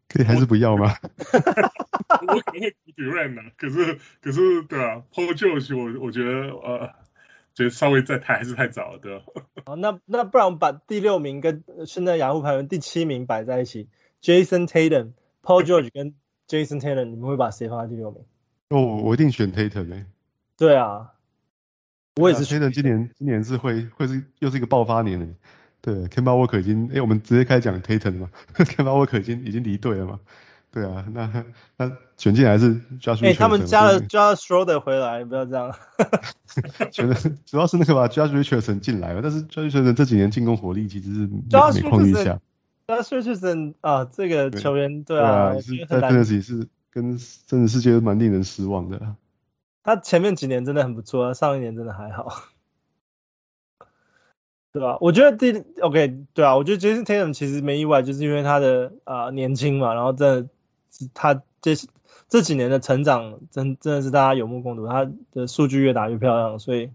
[0.07, 0.95] 可以还是不要吗？
[1.01, 6.93] 我可能会 Durant 啊，可是可是对啊，Paul George 我我觉得呃，
[7.55, 9.25] 觉得稍微再抬还是太早了，对吧？
[9.65, 13.89] 好，那那不然我们把第六名跟现在雅虎排名第七名摆在一起
[14.21, 15.11] ，Jason Tatum、
[15.43, 16.15] Paul George 跟
[16.47, 18.23] Jason Tatum，你们会把谁放在第六名？
[18.69, 20.05] 哦，我一定选 Tatum 诶。
[20.57, 21.13] 对啊，
[22.15, 22.45] 我也是。
[22.45, 25.35] Tatum 今年今年是会会是又是一个爆发年诶。
[25.81, 30.19] 对，Kemba Walker 已经，哎，我们直接开始讲 Tatum 嘛， Kemba Walker 已经已经离队了嘛。
[30.73, 31.45] 对啊，那
[31.77, 33.23] 那选进来是 Josh。
[33.23, 35.71] 哎，他们加了 Josh Schroeder 回来，不要这样。
[36.91, 37.13] 觉得
[37.45, 42.39] 主要是那个吧，Josh Richardson 进来了，但是 Josh Richardson 这几年进攻火力其实是每况愈下。
[42.87, 45.53] Josh Richardson 啊，这个球员对啊，
[45.87, 49.15] 在 Fantasy 是跟真实世界都蛮令人失望的。
[49.83, 52.45] 他前面几年真的很不错，上一年真的还好，
[54.71, 54.97] 对吧？
[55.01, 60.49] 我觉得第 OK 对啊，我觉得 Jason Tatum 其实没意外，就是因为他的啊、呃、年轻嘛，然后真的
[61.13, 61.75] 他这
[62.29, 66.89] 这几年的成长真真的是大家有目共睹，他的数据越打越漂亮，所以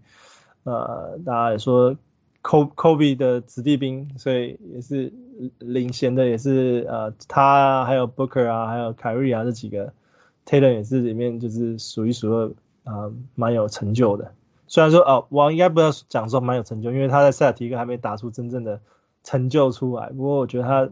[0.63, 1.95] 呃大家也说
[2.41, 5.13] Kobe 的子弟兵，所以也是
[5.59, 9.93] 领衔的也是呃他还有 Booker 啊，还有凯瑞啊这几个。
[10.45, 12.51] ，Taylor 也是里面就是数一数二
[12.83, 14.33] 啊，蛮、有成就的。
[14.65, 18.81] 虽然说哦，我应该不要讲说蛮有成就，因为他在塞尔提克还没打出真正的
[19.23, 20.09] 成就出来。
[20.09, 20.89] 不过我觉得他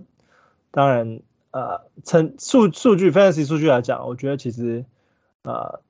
[0.70, 1.22] 当然
[1.58, 4.86] 呃，成数数据 fantasy 数据来讲，我觉得其实
[5.42, 5.82] 呃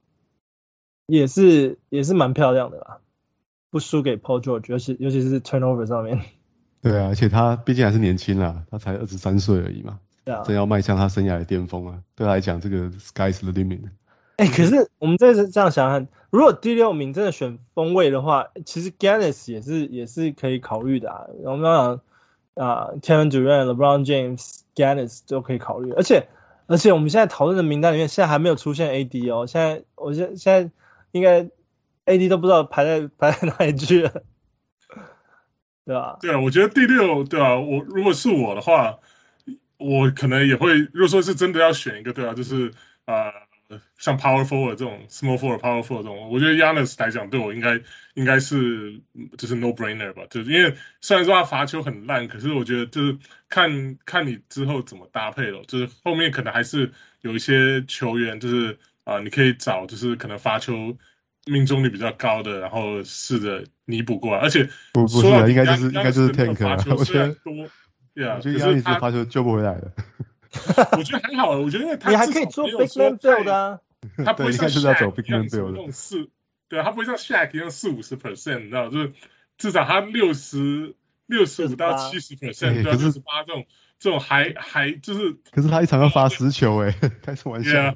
[1.07, 2.99] 也是也是蛮漂亮的啦，
[3.69, 6.21] 不输给 Paul George，尤其尤其是 turnover 上面。
[6.81, 12.01] 对啊，而且他毕竟还是年轻啦，他才二十三岁而已嘛，对啊，正要迈向他生涯的巅峰啊。
[12.15, 13.81] 对他来讲，这个 sky's the limit。
[14.37, 21.25] 哎、欸，可是我们这次这样想想，如果第六名真的选锋卫的话，其实 Giannis 也是也是可以考虑的啊。
[21.43, 25.91] 我们讲啊，Kevin Durant、LeBron James、Gannis 都可以考虑。
[25.91, 26.27] 而且
[26.67, 29.47] 而且我们现在讨论的名单里面，现在还没有出现 AD 哦。
[29.47, 30.71] 现在我现现在
[31.11, 31.49] 应该
[32.05, 34.23] AD 都不知道排在排在哪一句了，
[35.85, 36.17] 对吧？
[36.21, 38.99] 对啊，我觉得第六，对啊，我如果是我的话，
[39.77, 42.71] 我可能也会，如果说是真的要选一个，对啊，就是
[43.05, 43.46] 啊。
[43.97, 47.81] 像 power forward 这种 small forward power forward 这种，我觉得 Giannis 来讲对我应该
[48.13, 49.01] 应该是
[49.37, 53.17] 就是 no brainer 吧，就是因为虽然说他罚球很烂，可是我觉得就是
[53.49, 60.97] 看看你之后怎么搭配了，就是后面可能还是有一些球员就是啊、呃，你可以找就是可能罚球
[61.45, 67.69] 命中率比较高的，然后试着弥补过来，而且不不是、啊，应该就是应该就是 tank 啊，罚球虽然多，
[68.15, 69.91] 对啊，可是他罚球救不回来了。
[70.97, 73.79] 我觉得很好，我觉得因为他你还可以做 big man build 啊，
[74.25, 76.29] 他不会像 Shaq 一样这种四，
[76.69, 79.13] 对啊，他不会像 Shaq 一样四五十 percent，你知道，就是
[79.57, 83.65] 至少他六十六十五到七十 percent，对啊，六十八这种
[83.99, 87.95] 这种还还就是，可是他一场要罚十球哎，开什么玩笑？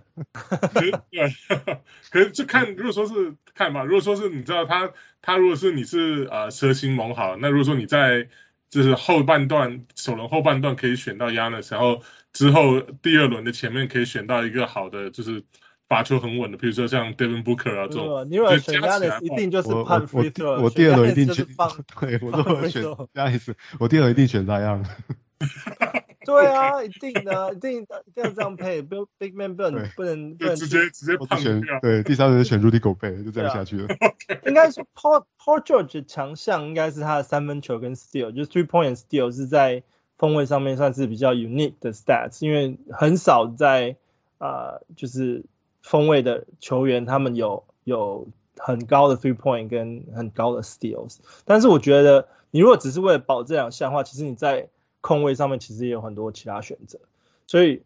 [0.74, 1.78] 对啊，可是，
[2.12, 8.28] 可是就看如果说是看吧，如果说是你知道他他如果是你是呃蛇形猛好，那如果说你在
[8.72, 12.02] 就是后半段首轮后半段可以选到 Giannis，然后。
[12.34, 15.44] 之后第二轮的前面可以选到一个好的，就是
[15.90, 18.26] 罚球很稳的，比如说像 Devin Booker 啊这种。
[18.30, 21.46] 你如果选 Giannis 一定就是判 free throw 我我第二轮一定选，
[22.00, 24.86] 对，我都会选 Giannis 我第二轮一定选这样。
[26.32, 31.62] 对啊，一定的， 一定一定要这样配，不 big man 不能不能不能直接直接判选。
[31.82, 33.88] 对，第三轮选 Rudy Gobert，就这样下去了。
[34.46, 39.84] 应该说 Paul Paul George 的强项应该是他的三分球跟 steal，就是 three point steal 是在。
[40.18, 43.96] 锋位上面算是比较 unique 的 stats，因为很少在
[44.38, 45.46] 啊、呃，就是
[45.82, 51.18] 锋位的球员他们有有很高的 three point 跟很高的 steals。
[51.46, 54.70] 但是我觉得你如果只是为了保这两项的话，其实你在
[55.02, 57.00] 控位上面其实也有很多其他选择。
[57.48, 57.82] 所以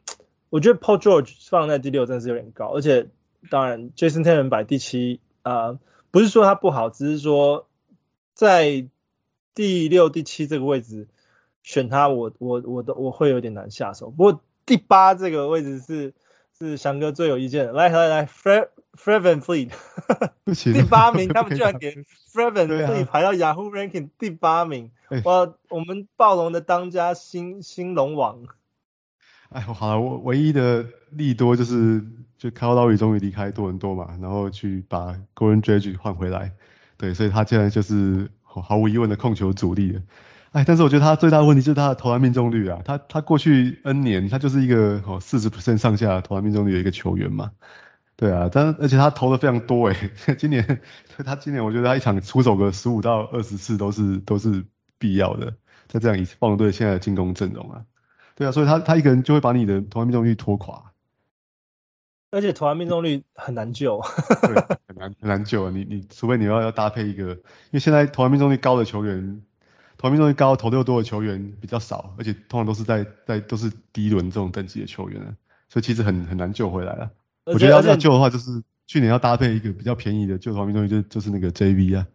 [0.50, 3.08] 我觉得 Paul George 放在第六真是有点高，而且
[3.50, 5.80] 当然 Jason Tatum 摆第七啊、
[6.12, 7.68] 不是说他不好，只是说
[8.34, 8.88] 在
[9.56, 11.08] 第六、第七这个位置。
[11.68, 14.12] 选他我，我我都我会有点难下手。
[14.12, 16.14] 不过第八这个位置是
[16.56, 17.72] 是翔哥最有意见的。
[17.72, 19.72] 来来来，Fred Fred VanVleet，
[20.74, 21.96] 第八名， 他们居然给
[22.34, 24.92] Fred VanVleet 排到 Yahoo Ranking 第八名。
[25.24, 28.44] 哇，我们暴龙的当家新新龙王。
[29.50, 32.04] 哎，好了，我唯一的利多就是
[32.38, 36.52] 就 Kyle Lowry 终于离开多伦多嘛，然后去把 Goran Dragic 换回来。
[36.98, 40.02] 对，所以他现在就是毫无疑问的控球主力了。
[40.54, 47.52] 哎，但是我觉得他最大的问题就是他的投篮命中率啊，他他过去 N 年他就是一个哦四十 percent 上下投篮命中率的一个球员嘛，
[48.18, 50.82] 对啊，但而且他投的非常多诶， 今年
[51.26, 54.66] 他今年我觉得他一场出手个十五到二十次都是都是
[54.98, 55.56] 必要的，
[55.88, 57.86] 在这样以暴龙队现在的进攻阵容啊，
[58.36, 60.92] 对啊，所以他他一个人就会把你的投篮命中率拖垮，
[62.32, 64.02] 而且投篮命中率很难救，
[64.42, 64.56] 对，
[64.88, 69.42] 很难很难救啊，你你除非你要要搭配一个，因为现在投篮命中率高的球员。
[69.98, 75.34] 投命中率高、投六多的球员比较少，而且通常都是在在都是第一轮这种等级的球员啊，
[75.70, 77.12] 所以其实很很难救回来了。
[77.46, 82.08] 我觉得要要救的话，就是去年要搭配一个比较便宜的救投命中率，就就是那个 JV 啊，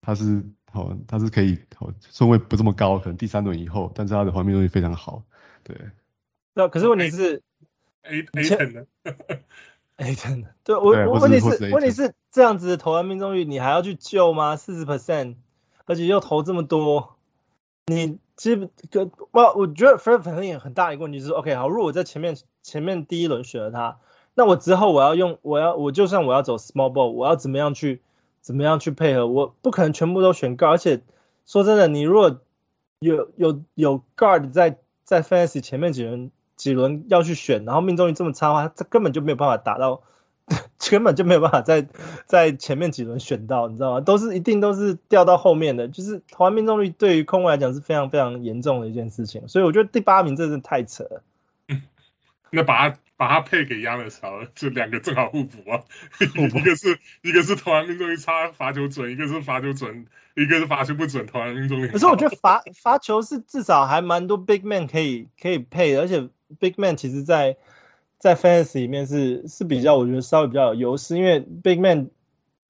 [0.00, 5.22] 他是好，他是可以好顺位不这么高，可能第三轮以后，但是他的投命中率非常好，
[5.62, 5.76] 对。
[6.54, 7.42] 那、啊、可是问题是
[8.02, 8.86] A A 的
[9.96, 14.56] ，A 的，对我我问题是问题是这样子的投篮命中率，你还要去救吗？
[14.56, 15.36] 四十 percent。
[15.90, 17.16] 而且又投这么多，
[17.86, 23.98] 你其实个我我觉得 Fred VanVleet 很大一个问题是，OK 好，如果我在前面前面第一轮选了他，
[24.38, 28.00] 那我之后我要用我要我就算我要走 small ball，我要怎么样去
[28.40, 29.26] 怎么样去配合？
[29.26, 31.00] 我不可能全部都选 guard，而且
[31.44, 32.38] 说真的，你如果
[33.00, 40.02] 有有有 guard 在在 fantasy 前面几轮几轮要去选，然后命中率这么差的话，他根本就没有办法达到。
[40.90, 41.86] 根本就没有办法在
[42.24, 44.00] 在前面几轮选到，你知道吗？
[44.00, 51.22] 都是一定都是掉到后面的，就是投篮命中率对于控卫来讲是非常非常严重的一件事情，所以我觉得第八名真的是太扯了。
[52.50, 55.82] 那把他把他配给 Giannis 好了，这两个正好互补啊。
[56.20, 61.88] 一个是一个是投篮命中率差，罚球准；一个是罚球准，一个是罚球不准，投篮命中率。
[61.88, 67.56] 可是我觉得罚罚球是至少还蛮多 big man 可以可以配的，而且 big man 其实在
[68.18, 72.10] 在 fantasy 里面是是比较我觉得稍微比较有优势，因为 big man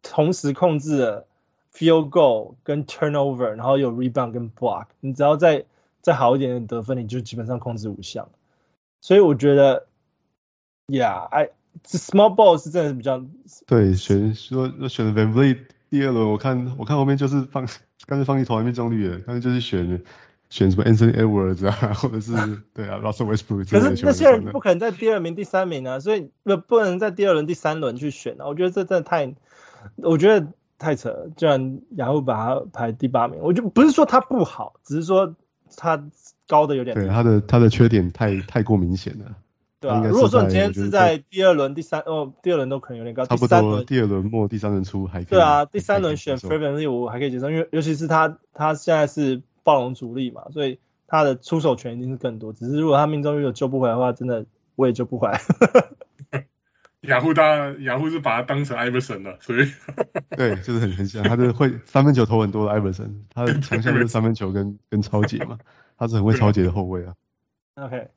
[0.03, 1.27] 同时控制了
[1.75, 5.67] field goal 跟 turnover，然后有 rebound 跟 block，你只要再
[6.01, 8.31] 再好一点的得分，你就基本上控制五项。
[9.01, 9.87] 所以我觉得
[10.89, 11.51] ，Yeah，I
[11.85, 13.25] small ball 是真的是比较
[13.67, 15.59] 对选说选 Van Vliet
[15.89, 17.67] 第二轮，我看我看后面就是放
[18.07, 20.03] 干脆放一投篮命中率了，干脆就是选
[20.51, 22.33] 选什么 Anthony Edwards 啊，或者是
[22.75, 23.71] 对啊 Russell Westbrook。
[23.71, 28.47] 可是那些人不可能在第二名、第三名啊，所以不不能在第二轮、第三轮去选啊。
[28.47, 29.35] 我觉得这真的太，
[29.97, 31.31] 我觉得太扯了。
[31.37, 35.37] 居然然后把他排第八名，我就不是说他不好，只是说
[35.77, 36.05] 他。
[36.49, 39.37] 高的有点，对他的他的缺点太太过明显了。
[39.81, 43.25] 对啊，如果说你今天是在第二轮、第三哦，第二轮都可能有点高。
[43.27, 45.31] 差不多，第二轮末、第三轮初还可以。
[45.31, 52.53] 对啊，第三轮选 VanVleet 我还可以接受，因为尤其是他他现在是暴龙主力嘛，所以他的出手权一定是更多。
[52.53, 55.41] 只是如果他命中率有救不回来的话，真的我也救不回来。
[57.03, 59.69] 雅虎大雅虎是把他当成 Iverson 了，所以
[60.37, 65.59] 对，就是很很像，他是会三分球投很多的 Iverson，他的强项就是三分球跟跟抄截嘛。
[65.99, 67.15] 他是很会抄截的后卫啊。
[67.75, 68.09] OK，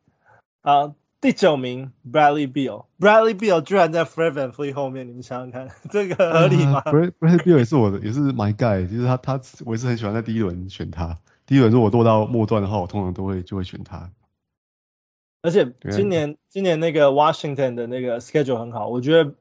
[0.61, 11.17] 啊、uh,，第九名 Bradley Beal，Bradley Beal 居然在 Fred VanVleet 后面，你们想想看，这个合理吗、uh,？Bradley Beal 也是我的，也是 My Guy，就是他他我也是很喜欢在第一轮选他。
[11.45, 14.09] 第一轮如果落到末段的话，我通常都会就会选他。
[15.41, 19.33] 而且今年今年那个 Washington 的那个 schedule 很好，我觉得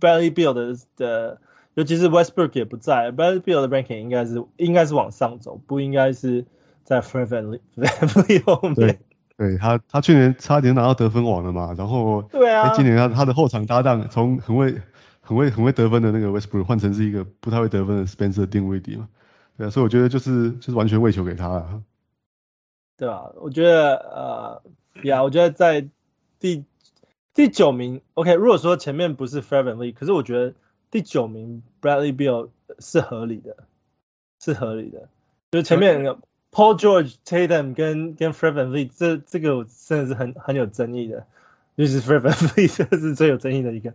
[0.00, 1.40] Bradley Beal 的的，
[1.74, 6.46] 尤其是 Westbrook 也不在，Bradley Beal 的 ranking 应该是应该是往上走，不应该是。
[6.86, 7.26] 在 Fred
[7.76, 8.98] VanVleet 后面，对，
[9.36, 14.80] 对他他去年差点拿到得分王了嘛，然后对啊，今年他他的后场搭档从很会
[15.20, 19.08] 很会很会得分的那个 Westbrook 换成是一个不太会得分的 Spencer Dinwiddie 嘛，
[19.58, 21.82] 对啊，所以我觉得就是就是完全喂球给他了，
[22.96, 24.62] 对啊，我觉得呃，
[25.02, 25.88] 呀，我觉得在
[26.38, 26.64] 第
[27.34, 30.54] 第九名，OK，如果说前面不是 Fred VanVleet，可是我觉得
[30.92, 33.56] 第九名 Bradley Beal 是合理的，
[34.40, 35.08] 是合理的，
[35.50, 36.20] 就是前面那个。
[36.56, 41.26] Paul George、Tatum 跟跟 f r e d v a n l e e 这这个真的是很很有争议的，
[41.74, 43.92] 尤其是 f r e d v a n l e e 这是最有争议的一个。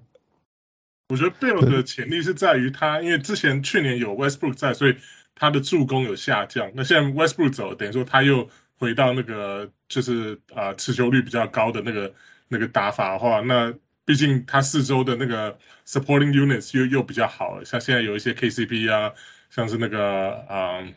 [1.10, 4.97] 我觉得 Beal 的潜力是在于他，因为之前去年有 Westbrook 在，所以
[5.34, 6.71] 他的助攻有下降。
[6.76, 12.13] 那现在 Westbrook 走，等于说他又回到那个就是啊、呃、持球率比较高的那个
[12.47, 13.74] 那个打法的话，那
[14.06, 19.13] 毕竟他四周的那个 supporting units 又又比较好，像现在有一些 KCP 啊，
[19.50, 20.78] 像是那个啊。
[20.78, 20.93] 呃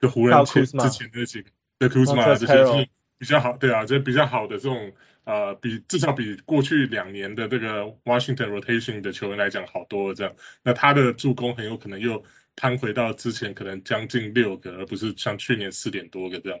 [0.00, 4.92] 就湖人前之前那几个，对库兹马这些是比较好，对啊，这比较好的这种
[5.24, 10.34] 呃，比至少比过去两年的这个 Washington rotation 的球员来讲好多了这样。
[10.62, 12.24] 那他的助攻很有可能又
[12.56, 16.58] 攀回到之前可能将近六个，而不是像去年四点多个这样。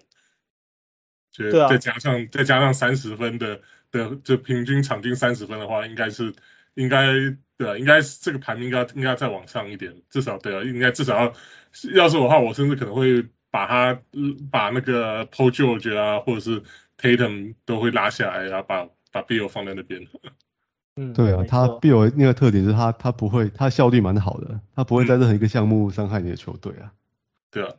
[1.30, 6.32] 就再加上、啊、再加上三十分的的就平均场均三十分的话，应该是
[6.74, 7.12] 应该
[7.56, 11.32] 对啊，应该是这个排名应该应该再往上一点，至少对啊，应该至少要。
[11.92, 14.00] 要是我的话，我甚至可能会把他
[14.52, 16.62] 把那个 Paul George 啊，或者是
[16.96, 20.06] Tatum 都会拉下来，然后把把 Bill 放在那边。
[20.94, 26.92] 嗯，对啊，他 Bill 那个特点是他他不会，他效率蛮好的，他不会在任何一个项目伤害你的球队啊。
[27.50, 27.74] 对啊。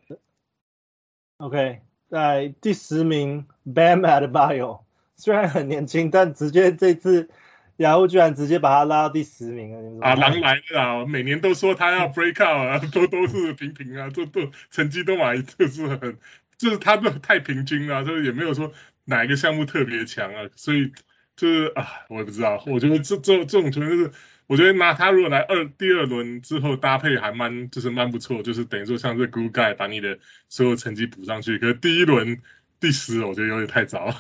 [1.38, 4.82] OK，在第十名 Bam Adebayo，
[5.16, 7.30] 虽然很年轻，但直接这次。
[7.78, 11.06] 雅虎居然直接把他拉到第十名了，啊，狼来了啊！
[11.06, 16.18] 每年都说他要 break out 啊， 都都是平平啊，都都成绩都蛮就是很，
[16.58, 18.72] 就是他都太平均了，就是也没有说
[19.04, 20.94] 哪一个项目特别强啊，所以
[21.36, 24.12] 就是啊，我也不知道，我觉得这这这种球员就是，
[24.48, 30.20] 我觉得拿他如果来二第二轮之后搭配还蛮就是蛮不错，就是等于说像这 glue guy 把你的
[30.50, 32.42] 所有成绩补上去，可是第一轮。
[32.78, 34.16] 第十，我觉得有点太早了。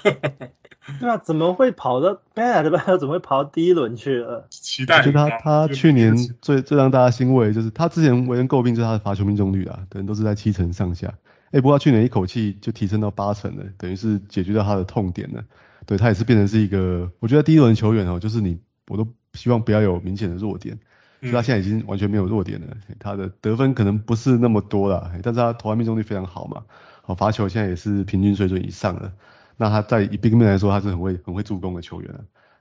[0.99, 2.97] 对啊，怎么会跑到 bad 吧？
[2.97, 4.47] 怎么会跑到第一轮去了？
[4.49, 5.01] 期待。
[5.03, 11.13] 就他，他去年最最让大家欣慰，就是他之前为人诟病就是他的罚球命中率啊，等于都是在七成上下。
[11.51, 15.43] 哎，不过他去年一口气就提升到八成了，等于是解决掉他的痛点了。
[15.85, 20.77] 对，他也是变成是一个，我觉得第一轮球员哦，就是你，我都希望不要有明显的弱点。
[21.21, 22.67] 所以他现在已经完全没有弱点了，
[22.99, 26.63] 他的得分可能不是那么多了，但是他投篮命中率非常好嘛。
[27.01, 29.13] 好，罚球现在也是平均水准以上了。
[29.57, 32.11] 那他在以 big man 来说，他是很会很会助攻的球员，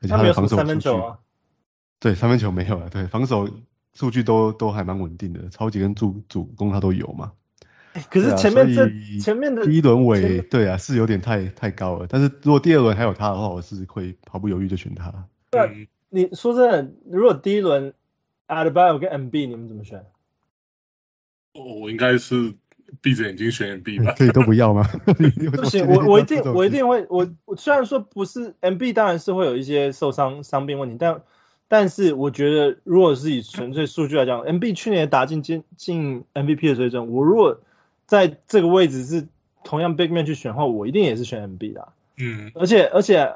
[0.00, 1.18] 而且他的防守数据，他没有三分球啊？
[1.98, 2.90] 对，三分球没有了。
[2.90, 3.48] 对，防守
[3.92, 7.32] 数据都都还蛮稳定的，超级跟助主攻他都有嘛。
[8.10, 8.90] 可是前面这、啊、
[9.20, 12.06] 前面的第一轮尾，对啊，是有点太太高了。
[12.08, 15.28] 但是如果第二轮还有他的话，我是会毫不犹豫就选他。
[15.50, 17.94] 对、嗯，你说真的，如果第一轮
[18.48, 20.04] Adebayo 跟 MB，你们怎么选？
[21.52, 22.54] 我应该是
[23.02, 24.14] 闭着眼睛选 MB 吧？
[24.16, 24.84] 可以都不要吗？
[25.06, 31.22] 不行，我我一定我一定会我我虽然说不是 MB，当然是会有一些受伤伤病问题，但
[31.68, 37.60] 但是我觉得如果是以纯粹数据来讲，MB 去年打进进进 MVP 的水准，我如果
[38.06, 39.26] 在这个位置是
[39.64, 41.88] 同样 big man 去选的话，我一定也是选 MB 的。
[42.16, 43.32] 嗯，而且而且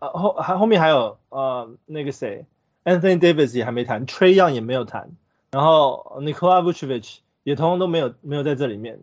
[0.00, 2.44] 呃后还后面还有呃那个谁
[2.84, 5.10] Anthony Davis 也还没谈，Trae Young 也没有谈，
[5.50, 7.18] 然后 Nikola Vucevic
[7.48, 9.00] 也通通都没有没有在这里面，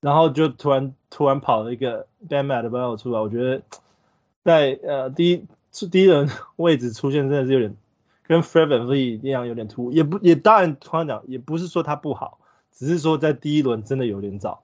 [0.00, 3.62] 然后就突然突然跑了一个 Bam Adebayo 出来，我觉得
[4.44, 5.46] 在呃第一
[5.90, 7.76] 第一轮 位置出现真的是有点
[8.26, 12.38] 跟 Fred VanVleet 一样有点突兀，也不也当然突然讲也不是说他不好。
[12.70, 14.62] 只是说在第一轮真的有点早。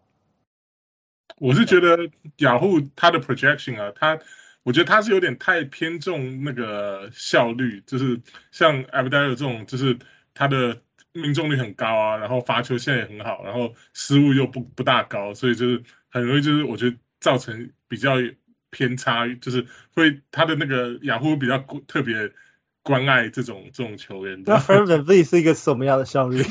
[1.38, 4.20] 我是觉得雅虎它的 projection 啊，它
[4.62, 8.20] 我觉得它是有点太偏重那个效率，就是
[8.52, 9.98] 像 Adebayo 这种，就是
[10.32, 10.80] 他的
[11.14, 18.16] 命中率很高啊，然后罚球线也很好，然后失误又不不大高，所以就是很容易就是我觉得造成比较
[18.70, 21.56] 偏差，就是会他的那个雅虎比较
[21.86, 22.32] 特别。
[22.86, 26.42] 关爱这种这种球员，那 Fred VanVleet 是一个什么样的效率？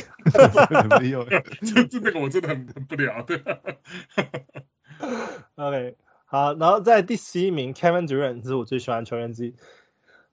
[0.99, 3.38] 没有，就就那个我真的很很不了，对。
[5.53, 5.95] OK，
[6.26, 9.55] 好，然后在第十一名 Kevin Durant 是我最喜欢的球员之一。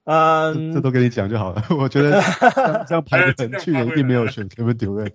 [0.03, 1.63] 嗯，这都跟你讲就好了。
[1.77, 2.21] 我觉得
[2.87, 5.13] 这样排的很， 去年并没有选 Kevin Durant。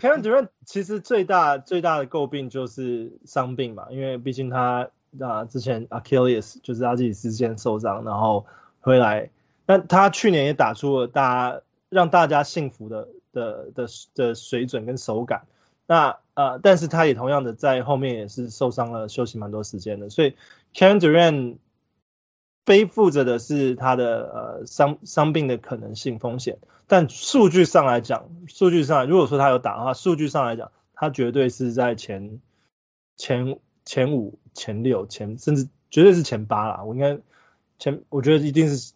[0.00, 8.44] Kevin Durant 其实最大最大的诟病就是伤病嘛，因为毕竟他啊之前 Achilles 就是他自己之前受伤，然后
[8.80, 9.30] 回来。
[9.64, 15.42] 但他去年也打出了大家让大家信服的的的的水准跟手感，
[15.86, 20.34] 那呃，但是他也同样的在后面也是受伤了，休息蛮多时间的，所以
[20.74, 21.56] Kevin Durant
[22.70, 32.38] 背负着的是他的呃伤伤病的可能性风险，但数据上来讲，数据上来如果说他有打的话，数据上来讲，他绝对是在前
[33.16, 37.18] 前前五、前六、前甚至绝对是前八啦，我应该
[37.80, 38.92] 前我觉得一定是。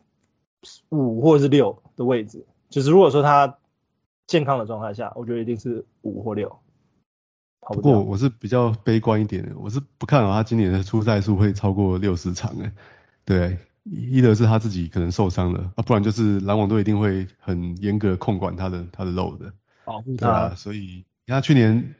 [0.89, 3.59] 五或者是六的位置，就是如果说他
[4.27, 6.57] 健康的状态下，我觉得一定是五或六。
[7.61, 12.72] 不过我是比较悲观一点的，我是不看好他今年的出赛数会超过六十场诶。
[13.25, 19.53] 对，一的是他自己可能受伤了，啊，不然就是篮网队一定会很严格控管他的他的 load 的，
[19.85, 20.27] 保护他。
[20.27, 21.95] 对啊，所以你看去年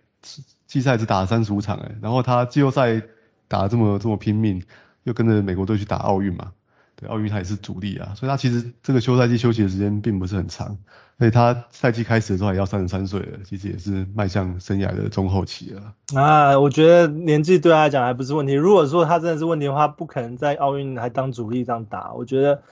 [0.67, 3.03] 季赛只打了三十五场诶，然后他季后赛
[3.49, 4.63] 打得这么这么拼命，
[5.05, 6.53] 又跟着美国队去打奥运嘛。
[6.97, 10.79] 对，奥运他也是主力啊，所以他其实这个休赛季休息的时间并不是很长，
[11.19, 15.95] 所以他赛季开始的时候也要三十三岁了，其实也是迈向生涯的中后期了。
[16.15, 18.53] 啊，我觉得年纪对他来讲还不是问题。
[18.53, 22.13] 如果说他真的是问题的话，不可能在奥运还当主力这样打。
[22.15, 22.63] 我觉得，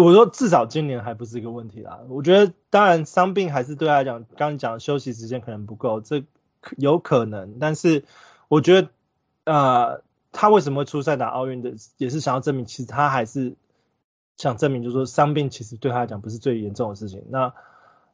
[0.00, 2.00] 我说至少今年还不是一个问题啦。
[2.08, 6.24] 我觉得当然伤病还是对他来讲，刚刚讲休息时间可能不够，这
[6.76, 7.58] 有可能。
[7.60, 8.04] 但是
[8.48, 8.88] 我觉得，
[9.44, 10.02] 呃。
[10.34, 13.54] 他为什么出赛打奥运的，也是想要证明，其实他还是
[14.36, 17.24] 想证明，就是说伤病其实对他来讲不是最严重的事情。
[17.30, 17.52] 那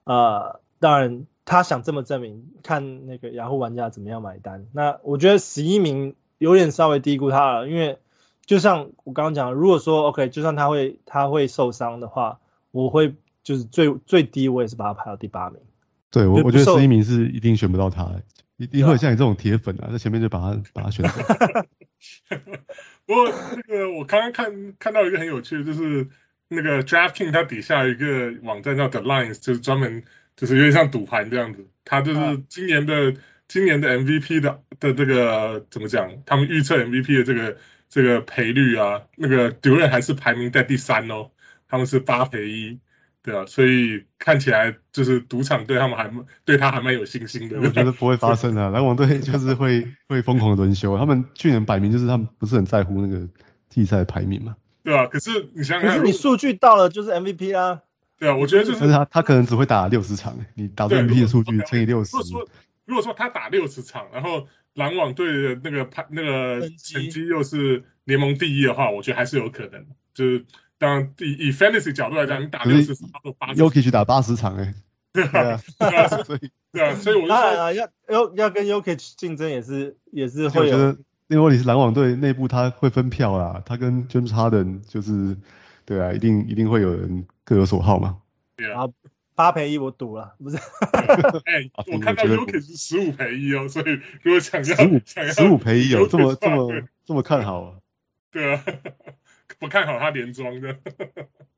[0.05, 4.67] 呃，当然他想这么证明，看那个雅虎玩家怎么样买单。
[4.73, 7.99] 那我觉得十一名有点稍微低估他了，因为
[8.45, 12.41] 就像我刚刚讲，如果说 OK，就算他会他会受伤的话，
[12.71, 15.61] 我会就是最最低我也是把他排到第八名。
[16.11, 18.23] 对，我我觉得十一名是一定选不到他的。
[18.57, 21.21] 一定会像你这种铁粉啊，在前面就把他把他选走。
[23.07, 26.09] 不过这个我刚刚看看到一个很有趣的，就是
[26.49, 30.05] 那个 DraftKings 它底下有一个网站叫 The Lines，就是专门
[30.37, 31.69] 就是有点像赌盘这样子。
[31.85, 33.15] 它就是今年的、啊、
[33.49, 36.23] 今年的 MVP 的的这个怎么讲？
[36.27, 41.31] 他们预测 MVP 的这个这个赔率啊，那个 Durant 还是排名在第三哦，
[41.69, 42.81] 他们是八赔一。
[43.29, 46.11] 对啊，所以看起来就是赌场对他们还
[46.47, 47.61] 对他还蛮有信心的。
[47.61, 50.97] 我觉得不会发生的， 篮网队就是会会疯狂的轮休。
[50.97, 53.29] 他们去年摆明就是他们不是很在乎那个
[53.69, 54.57] 季赛排名嘛。
[54.83, 57.83] 对啊，可是你想想看，可是你数据到了就是 MVP 啊。
[58.19, 58.81] 对啊，我觉得就是。
[58.81, 62.17] 但是他他可能只会打六十场，你打出 MVP 的数据乘以六十。
[62.17, 62.49] 如果说
[62.87, 70.47] 如果说他打六十场，然后篮网队的那个排那个成绩又是联盟第一的话，我觉得还是有可能，就是。
[70.79, 74.75] 当然，以以 fantasy 角度来讲，你打六十场或八十，Jokic 打八十场 哎，
[75.13, 75.57] 对啊，
[76.25, 80.77] 所以对啊，所以我就说啊，要要要跟 Yokic 竞争也是也是会有。
[80.77, 80.99] 我觉得
[81.29, 85.37] 因为你是篮网队内部，他会分票啦，他跟 James Harden 就是
[85.85, 88.19] 对啊，一定一定会有人各有所好嘛。
[88.57, 88.89] 对啊，
[89.35, 90.57] 八赔一我赌了，不是？
[91.45, 95.01] 哎，我看到 Yokic 是十五赔一哦，所以如果想要十五
[95.33, 97.75] 十五赔一哦，这么这么这么看好啊？
[98.31, 98.65] 对啊，
[99.59, 100.77] 不看好他连庄的。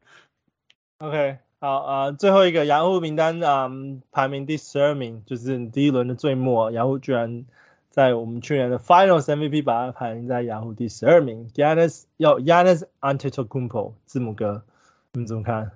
[0.99, 7.47] OK，好啊、呃，最后一个雅虎名单啊、嗯，排名第十二名，就是第一轮的最末，雅虎居然
[7.89, 11.49] 在我们去年的 Finals MVP 把它排名在雅虎第十二名。
[11.55, 14.65] Giannis 要 Giannis Antetokounmpo 字母哥，
[15.13, 15.71] 你怎么看？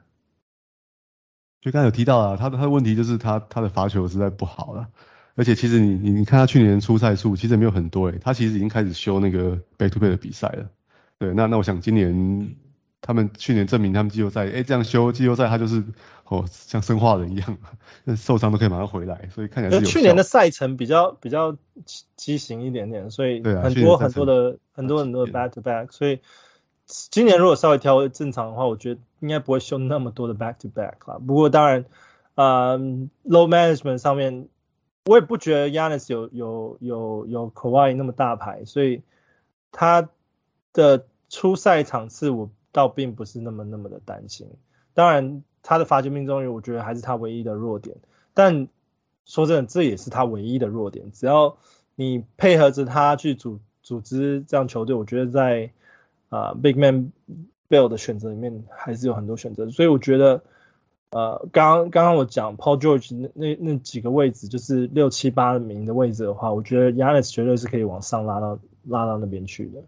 [1.62, 4.88] 就刚才有提到啊，他的他的问题就是他他的罚球实在不好了，
[5.34, 10.68] 而且其实你你你看他去年出赛数其实没有很多诶，他其实已经开始修那个 back to back 的比赛了。
[11.18, 12.56] 对，那那我想今年。
[13.06, 15.84] 他们去年证明他们季后赛，哎，这样修季后赛，他就是
[16.24, 17.58] 哦，像生化人一样，
[18.04, 19.90] 那受伤都可以马上回来，所以看起来是有。
[19.90, 21.54] 去年的赛程比较比较
[22.16, 26.20] 畸形一点点，所以很多很多的很多很多的 back to back，所以
[26.86, 31.18] 今年如果稍微调正常的话，我觉得应该不会修那么多的 back to back 啦。
[31.26, 31.84] 不过当然，
[32.36, 34.48] 呃，load management 上面，
[35.04, 39.02] 我也不觉得 Giannis 有有有有 Kawhi 那么大牌，所以
[39.72, 40.08] 他
[40.74, 42.50] 的出赛场次我。
[42.74, 44.48] 倒并不是那么那么的担心，
[44.94, 47.98] 当然他的罚球命中率，我觉得还是他唯一的弱点。
[48.34, 48.66] 但
[49.24, 51.12] 说真的，这也是他唯一的弱点。
[51.12, 51.56] 只要
[51.94, 55.70] 你配合着他去组组织这样球队，我觉得在
[56.30, 57.12] 啊、Big Man
[57.68, 59.70] Bill 的选择里面还是有很多选择。
[59.70, 60.42] 所以我觉得，
[61.10, 69.84] 呃，刚刚刚刚我讲 Paul George 那那那几个位置，就是六七八名的位置的话，我觉得 Yannis 绝对是可以往上拉到拉到那边去的。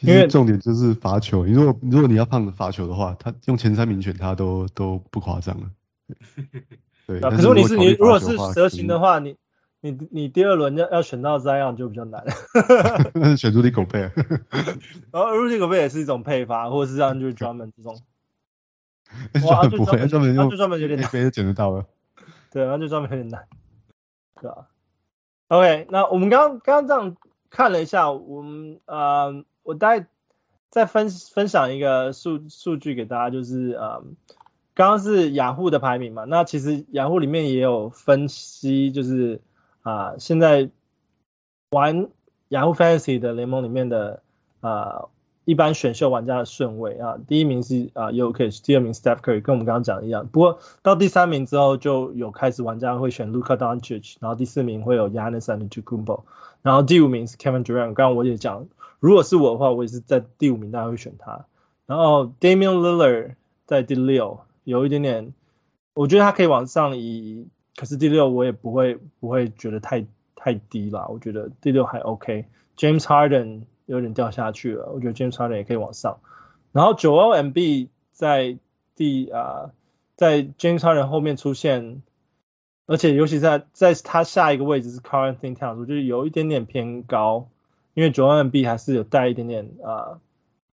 [0.00, 5.70] 其实重点就是罚球，你如果如果你要判罚球的话，他用前三名选他都都不夸张 了。
[7.06, 9.36] 对，可是问题是你如果是蛇形的话，你
[9.80, 12.22] 你你第二轮要要选到这样就比较难。
[13.14, 14.12] 那 是选 Rudy Gobert。
[15.10, 17.98] 然 后 Rudy Gobert 也是一种配罚，或者是这样就是专门这种。
[19.32, 21.86] 专门不会，专门用就专门有点难，别人捡得到了。
[22.50, 23.46] 对，那就专门有点难。
[24.42, 24.66] 对吧
[25.48, 27.16] ？OK，那我们刚刚刚这样
[27.48, 29.44] 看了一下，我们呃。
[29.66, 30.06] 我大概
[30.70, 34.02] 再分分享一个数数据给大家，就是呃，
[34.74, 39.40] 刚刚是雅虎的排名嘛，那其实雅虎里面也有分析，就是
[39.82, 40.70] 啊、呃，现在
[41.70, 42.08] 玩
[42.48, 44.22] 雅虎 Fantasy 的联盟里面的
[44.60, 45.06] 啊。
[45.48, 50.26] 一般选秀玩家的顺位啊，第一名是啊 Jokic，第二名 Steph Curry，跟我们刚刚讲的一样。
[50.26, 56.22] 不过到第三名之后，就有开始玩家会选 Luka Doncic，然后第四名会有 Giannis Antetokounmpo，
[56.62, 57.94] 然后第五名是 Kevin Durant。
[57.94, 58.66] 刚刚我也讲，
[59.00, 61.46] 如果是我的话，我也是在第五名，大家会选他。
[61.86, 63.34] 然后 Damian Lillard
[63.66, 65.34] 在第六，有一点点，
[65.94, 72.46] 我觉得他可以往上移，可是第六我也不会不会觉得太太低啦，我觉得第六还 OK。
[72.76, 73.62] James Harden。
[73.86, 76.18] 有点掉下去了，我觉得 James Harden 也可以往上。
[76.72, 78.58] 然后 Joel m b 在
[78.96, 79.70] 第啊，
[80.16, 82.02] 在 James Harden 后面出现，
[82.86, 87.48] 而且尤其在在他下一个位置是 Karl-Anthony Towns，就是有一点点偏高，
[87.96, 90.20] 因为 Joel Embiid 还是有带一点点啊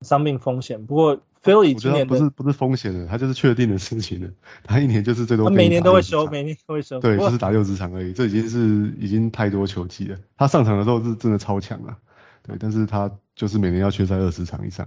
[0.01, 0.86] 伤病风险。
[0.86, 4.30] 不过 Philly 今年不是不是风险的，他就是确定的事情了。
[4.65, 6.99] 他一年就是最多，他每年都会休，每年都会休。
[6.99, 10.17] 对，就是打六十场而已，这已经是已经太多球季了。
[10.38, 11.97] 他上场的时候是真的超强了。
[12.43, 14.86] 对，但是他就是每年要缺赛二十场以上。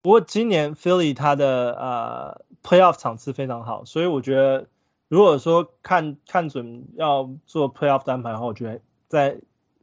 [0.00, 4.66] 不过今年 Philly 他的呃 Playoff 场次非常好，所以我觉得
[5.08, 9.38] 如果说看看准要做 Playoff 单排的话，我觉得在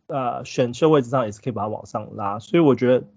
[0.08, 2.40] 呃选秀位置上也是可以把它往上拉。
[2.40, 3.08] 所以我觉得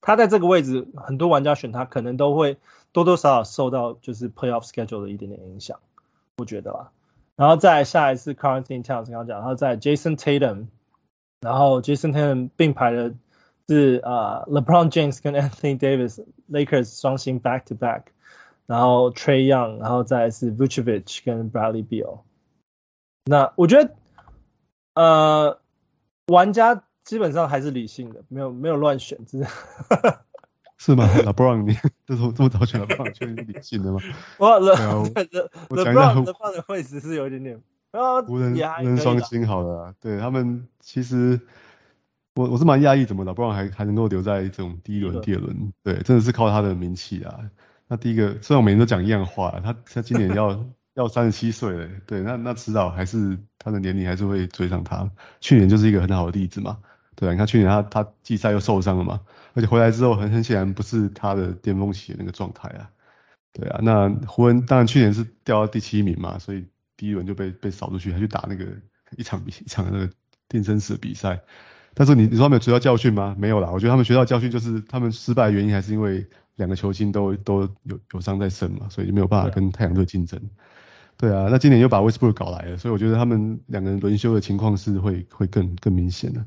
[0.00, 2.58] 他在这个位置，很多玩家选他可能都会
[2.92, 5.80] 多多少少受到就是 Playoff schedule 的一点点影响，
[6.38, 6.90] 我觉得啦。
[7.36, 10.66] 然后再下一次 Karl-Anthony Towns 刚刚讲，然后再 Jason Tatum。
[11.42, 13.14] 然后 Jason Tatum 并排的
[13.68, 18.04] 是啊、呃、LeBron James 跟 Anthony Davis Lakers 双星 back to back，
[18.64, 22.20] 然后 Trae Young，然后再是 Vucevic 跟 Bradley Beal。
[23.26, 23.94] 那我觉得
[24.94, 25.58] 呃
[26.26, 29.46] 玩家基本上还是理性的，没有没有乱选，是
[30.78, 34.00] 是吗？LeBron 你 这么这么早选 LeBron 确实是理性的吗？
[34.38, 37.60] 我 Le LeBron LeBron 的位置是有一点点。
[38.26, 41.40] 湖人湖人双星好了，对他们其实
[42.34, 47.40] 我我是蛮讶异，怎么的，不然还还能够留在这种第一轮、第二轮，对，真的是靠他的名气啊。
[47.88, 50.62] 那第一个，虽然我每年都讲一样话，他他今年要
[50.96, 55.08] 要三十七岁了，对，那那迟早还是他的年龄还是会追上他。
[55.40, 56.78] 去年就是一个很好的例子嘛，
[57.14, 59.20] 对，你看去年他他季赛又受伤了嘛，
[59.54, 62.90] 而且回来之后很很显然不是他的巅峰期的那个状态啊，
[63.52, 66.66] 对啊，那湖人当然去年是掉到第七名嘛，所以。
[66.98, 68.64] 第一轮就被被扫出去，他去打那个
[69.18, 70.10] 一场比一场那个
[70.48, 71.38] 定生死的比赛。
[71.92, 73.36] 但是你你说他们有学到教训吗？
[73.38, 80.40] 没有啦，我觉得他们学到教训就是他们失败的原因还是因为两个球星都都有有伤在身嘛，所以就没有办法跟太阳队竞争。
[81.18, 86.44] 对啊，那今年又把 Westbrook 搞来了，所以我觉得他们两个人轮休的情况是会会更更明显的。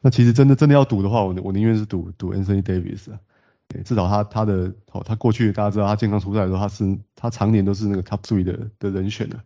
[0.00, 3.20] 那其实真的真的要赌的话，我我宁愿是赌赌 Anthony Davis 啊，
[3.68, 9.40] 对，至少他他的哦，他过去大家知道他健康出赛的时候，他是他常年都是那个 Top Three 的的人选的。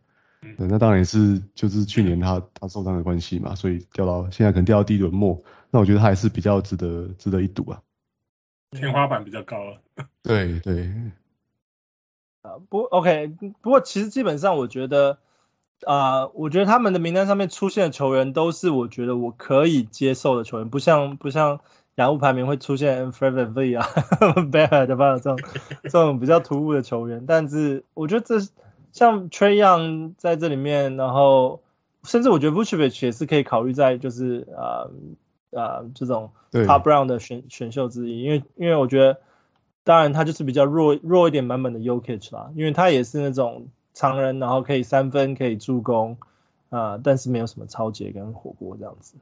[0.57, 7.81] 对，那当然也是就是去年他他受伤的关系嘛，所以掉到现在可能掉到第一轮末，那我觉得他还是比较值得值得一赌啊。
[8.71, 9.81] 天花板比较高了。
[10.23, 10.93] 对对。
[12.45, 13.33] 啊不 OK，
[13.63, 15.17] 不过其实基本上我觉得
[15.87, 21.61] 啊、呃，我觉得他们的名单上面出现的球员都是我觉得我可以接受的球员，不像不像
[21.95, 23.87] 雅虎排名会出现 Fred VanVleet 啊、
[24.53, 25.39] Bear 的吧这种
[25.85, 28.47] 这种比较突兀的球员，但是我觉得这
[28.93, 31.63] 像 Trae Young 在这里面，然后
[32.03, 34.93] 甚至我觉得 Vucevic 也是可以考虑在就是啊
[35.51, 36.33] 啊、呃呃、这种
[36.67, 39.19] Top Round 的选选秀之一，因为因为我觉得。
[39.85, 46.17] 当然，他就是比较弱弱一点版本的 Ukitch 啦，因为他也是那种常人，然后可以三分，可以助攻，
[46.71, 49.17] 啊、但是没有什么抄截跟火锅这样子。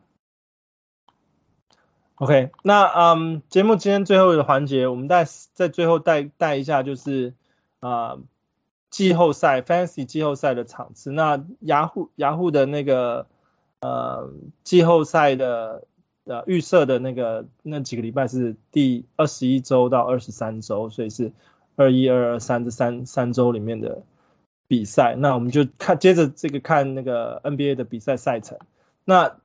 [2.15, 7.35] OK，那嗯，节目今天最后的环节，我们再在最后带带一下，就是
[7.81, 8.19] 啊，
[8.89, 11.11] 季后赛 Fantasy 季后赛的场次。
[11.11, 13.27] 那雅虎雅虎的那个
[13.81, 14.31] 呃
[14.63, 15.89] 季后赛的。
[16.25, 21.33] 呃，预设的那个那几个礼拜是第二十一周到二十三周，所以是
[21.75, 24.03] 二一、二二、三这三三周里面的
[24.69, 25.17] 比赛。
[25.19, 28.59] 那我们就看接着这个看那个 NBA 的比赛赛程。
[29.05, 29.37] 那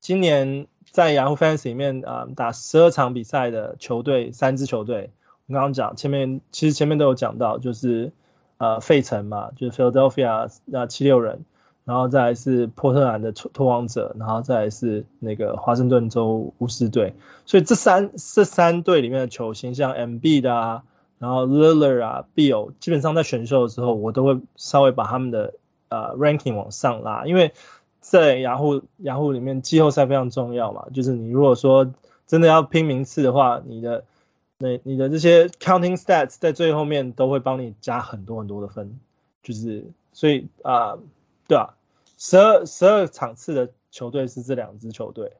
[0.00, 5.10] 今年在 Yahoo Fans 里面啊、打十二场比赛的球队，三支球队，
[5.46, 8.12] 我刚刚讲前面其实前面都有讲到，就是
[8.56, 11.44] 呃费城嘛，就是 Philadelphia 那七六人。
[11.88, 17.14] 然后再来是波特兰的拓荒者，然后再来是那个华盛顿州巫师队，
[17.46, 20.82] 所以这三这三队里面的球星，像 M B 的啊，
[21.18, 25.54] 然后 Lillard 啊，Bill，基本上在选秀的时候，我都会稍微把他们的
[25.88, 27.54] 呃 ranking 往上拉，因为
[28.00, 31.90] 在雅虎雅虎里面季后赛非常重要嘛，就是你如果说
[32.26, 34.04] 真的要拼名次的话，你的
[34.58, 39.00] 那你的这些 counting stats 在最后面都会帮你加很多很多的分，
[39.42, 40.98] 就是所以啊、
[41.48, 41.74] 对啊。
[42.20, 45.34] 十二十二场次的球队是这两支球队，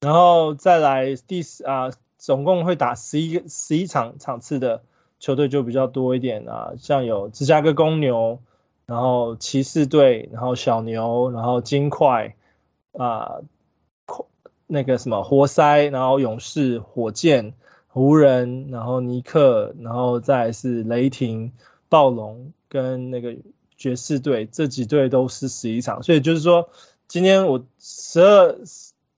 [0.00, 4.82] 然后再来第啊，总共会打十一个十一场场次的
[5.20, 8.40] 球队就比较多一点啊，像有芝加哥公牛，
[8.84, 12.34] 然后骑士队，然后小牛，然后金块
[12.98, 13.42] 啊，
[14.66, 17.54] 那个什么活塞，然后勇士、火箭、
[17.86, 21.52] 湖人，然后尼克，然后再是雷霆、
[21.88, 23.36] 暴龙跟那个。
[23.76, 26.70] 爵士队这几队都是十一场，所以就是说，
[27.08, 28.52] 今天我十二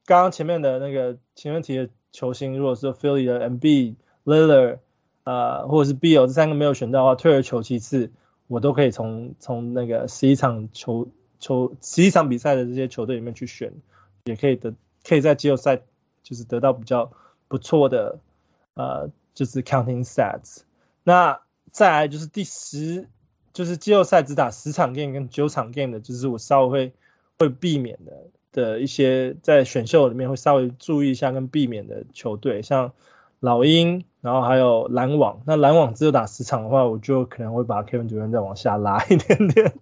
[0.05, 4.79] 刚刚前面的那个前面提的球星，如果是 Philly 的 MB，Lila，
[5.25, 8.11] 啊、或者是 Bill 这三个没有选到的话，退而求其次，
[8.47, 13.75] 我都可以从从那个十一场球球十一场比赛的这些球队里面去选，
[14.25, 14.75] 也可以得
[15.07, 15.83] 可以在季后赛
[16.23, 17.13] 就是得到比较
[17.49, 18.21] 不错的
[18.75, 20.63] 呃就是 counting stats。
[21.05, 21.41] 那
[21.71, 23.09] 再来就是第十。
[23.57, 26.93] 就是季后赛只打十场 game 跟九场 game 的，就是我稍微会
[27.39, 28.13] 会避免的
[28.53, 32.93] 的一些在选秀里面会稍微注意一下跟避免的球队，像
[33.41, 35.41] 老鹰，然后还有篮网。
[35.47, 39.73] 那篮网只有打十场的话，我就可能会把 Kevin Durant 再往下拉一点点。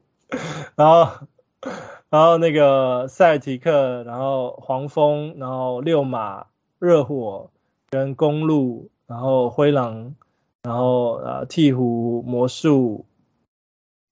[0.76, 1.26] 然后
[2.10, 6.46] 然后那个塞尔提克，然后黄蜂，然后六马、
[6.78, 7.50] 热火
[7.90, 10.14] 跟公鹿，然后灰狼，
[10.62, 13.04] 然后呃鹈鹕、魔术。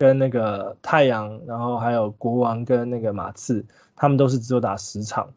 [0.02, 5.32] 跟那个太阳，然后还有国王跟那个马刺，他们都是只有打十场。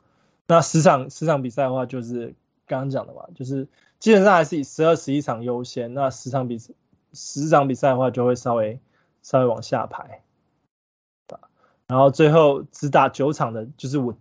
[0.48, 2.34] 那十场十场比赛的话，就是
[2.66, 3.68] 刚刚讲的嘛，就是
[4.00, 5.94] 基本上还是以十二十一场优先。
[5.94, 6.58] 那十场比
[7.14, 8.80] 十场比赛的话，就会稍微
[9.22, 10.24] 稍微往下排。
[11.86, 14.18] 然后最后只打九场的，就是我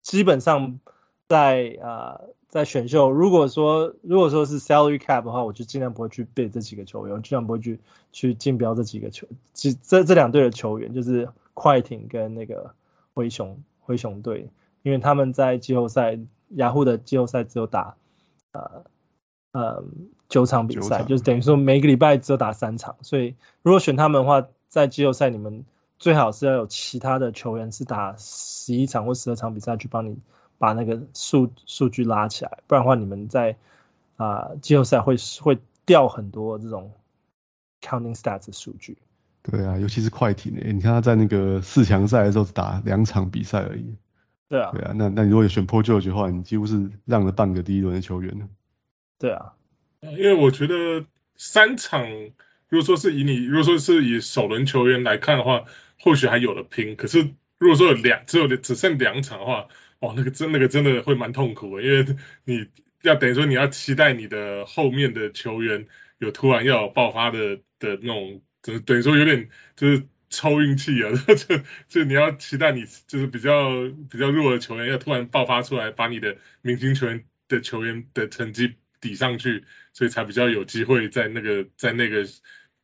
[0.00, 0.80] 基本上
[1.28, 2.22] 在啊。
[2.48, 7.78] 在选秀，如果说如果说是 salary cap 的话，我就尽量不会去 bid 这几个球员，我尽量不会去
[8.10, 12.74] 去竞标这几个球，这这这两队的球员就是快艇跟那个
[13.12, 14.48] 灰熊灰熊队，
[14.82, 16.18] 因为他们在季后赛，
[16.48, 17.96] 雅虎的季后赛只有打
[18.52, 18.84] 呃
[19.52, 19.84] 呃
[20.30, 25.66] 九场比赛，就是等于说每个礼拜只有打三场，所以如果选他们的话，在季后赛你们
[25.98, 30.16] 最好是要有其他的球员是打十一场或十二场比赛去帮你。
[30.58, 33.56] 把那个数数据拉起来，不然的话你们在
[34.16, 36.92] 啊季后赛会会掉很多这种
[37.80, 38.98] counting stats 的数据。
[39.42, 43.94] 对啊，尤其是快艇诶，你看他在那个四强赛的时候只打两场比赛而已。
[44.48, 44.72] 对啊。
[44.72, 48.48] 对啊，那那你如果有选 Paul George 的话，你几乎是让了半个第一轮的球员呢。
[49.18, 49.54] 对啊。
[50.00, 51.06] 因为我觉得
[51.36, 52.06] 三场
[52.68, 55.64] 如果说是以你，如果说是以首轮球员来看的话，
[56.00, 56.96] 或许还有的拼。
[56.96, 59.68] 可是如果说有两，只有只剩两场的话，
[60.00, 62.06] 哦，那个真那个真的会蛮痛苦的，因为
[62.44, 62.66] 你
[63.02, 65.86] 要等于说你要期待你的后面的球员
[66.18, 73.70] 有突然要有爆发的的那种，等等于说有点就是抽运气啊， 就就你要期待你就是比较
[74.10, 82.24] 比较弱的球员要突然爆发出来，把你的明星球员的球员的成绩抵上去，所以才比较有机会在那个在那个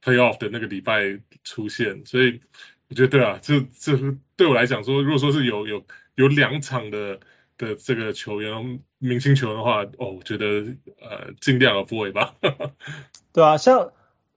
[0.03, 2.07] playoff 的那个礼拜出现。
[2.07, 2.41] 所以
[2.89, 3.99] 我觉得对啊，这这
[4.37, 7.21] 对我来讲说，如果说是有有有两场的
[7.59, 10.47] 的这个球员明星球员的话，哦，我觉得
[11.01, 12.35] 呃尽量 avoid 吧。
[13.33, 13.93] 对啊，像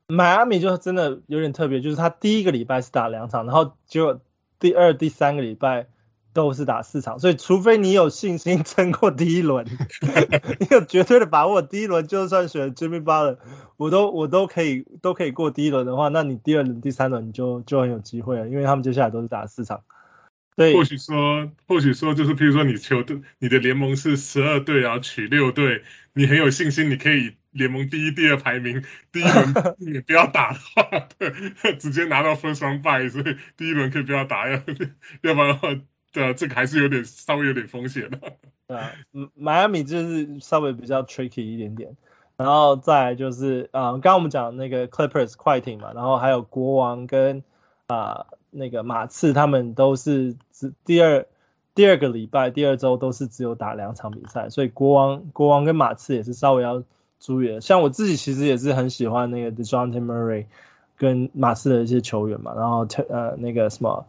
[0.07, 4.21] 迈阿密就真的有点特别，就是他第一个礼拜是打两场，然后结果
[4.59, 5.88] 第二、第三个礼拜。
[6.34, 9.65] 都是打四场，所以除非你有信心撑过第一轮，
[10.61, 13.39] 你有绝对的把握，第一轮就算选 Jimmy Butler，
[13.75, 19.82] 我都我都可以都可以过第一轮的话，那你第二轮、第三轮你就就很有机会了，因为他们接下来都是打四场。
[20.57, 28.83] 对，或许说，或许说就是，譬如说你球队你的联盟是十二队，然后取六队，你很有信心，你可以联盟第一、第二排名，
[29.13, 34.55] 第一轮 你不要打的话，对，直接拿到 first round bye，所以第一轮可以不要打，要
[35.21, 35.69] 要不然的话。
[36.13, 38.17] 对啊，这个还是有点稍微有点风险的。
[38.65, 41.95] 对啊，嗯，迈阿密就是稍微比较 tricky 一点点，
[42.37, 47.43] 然后再来就是啊，刚刚我们讲那个 Clippers 快艇嘛，然后还有国王跟
[47.87, 51.25] 啊那个马刺，他们都是只第二
[51.75, 56.83] 第二个礼拜第二周都是只有打两场比赛，所以国王国王跟马刺也是稍微要
[57.19, 57.61] 注意的。
[57.61, 60.45] 像我自己其实也是很喜欢那个 Dejounte Murray
[60.97, 64.05] 跟马刺的一些球员嘛，然后呃那个什么。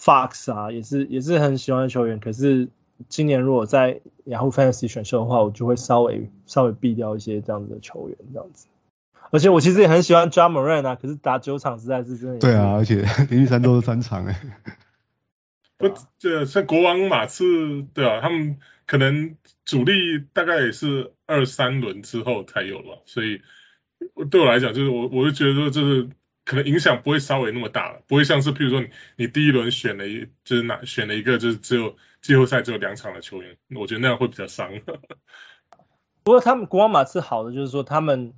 [0.00, 2.70] Fox 啊，也是也是很喜欢的球员，可是
[3.08, 8.66] 今年如果在 Yahoo Fantasy 选秀的话，我就会稍微稍微避掉一些这样子的球员，这样子。
[9.32, 12.38] 而且我其实也很喜欢 Ja Morant 啊，可是打九场实在是真的。
[12.38, 14.40] 对啊，而且 连续三周是三场哎。
[15.76, 23.42] 不，这像国王马刺，对啊，他们可能主力大概也是二三轮之后才有了，所以
[24.30, 26.10] 对我来讲，就是我我就觉得说就是。
[26.44, 34.72] 可能影响不会稍微那么大了，不会像是譬如说你你第一轮选了一就是哪选了一个就是只有季后赛只有两场的球员，我觉得那样会比较伤。
[36.24, 38.34] 不过他们国王马刺好的就是说他们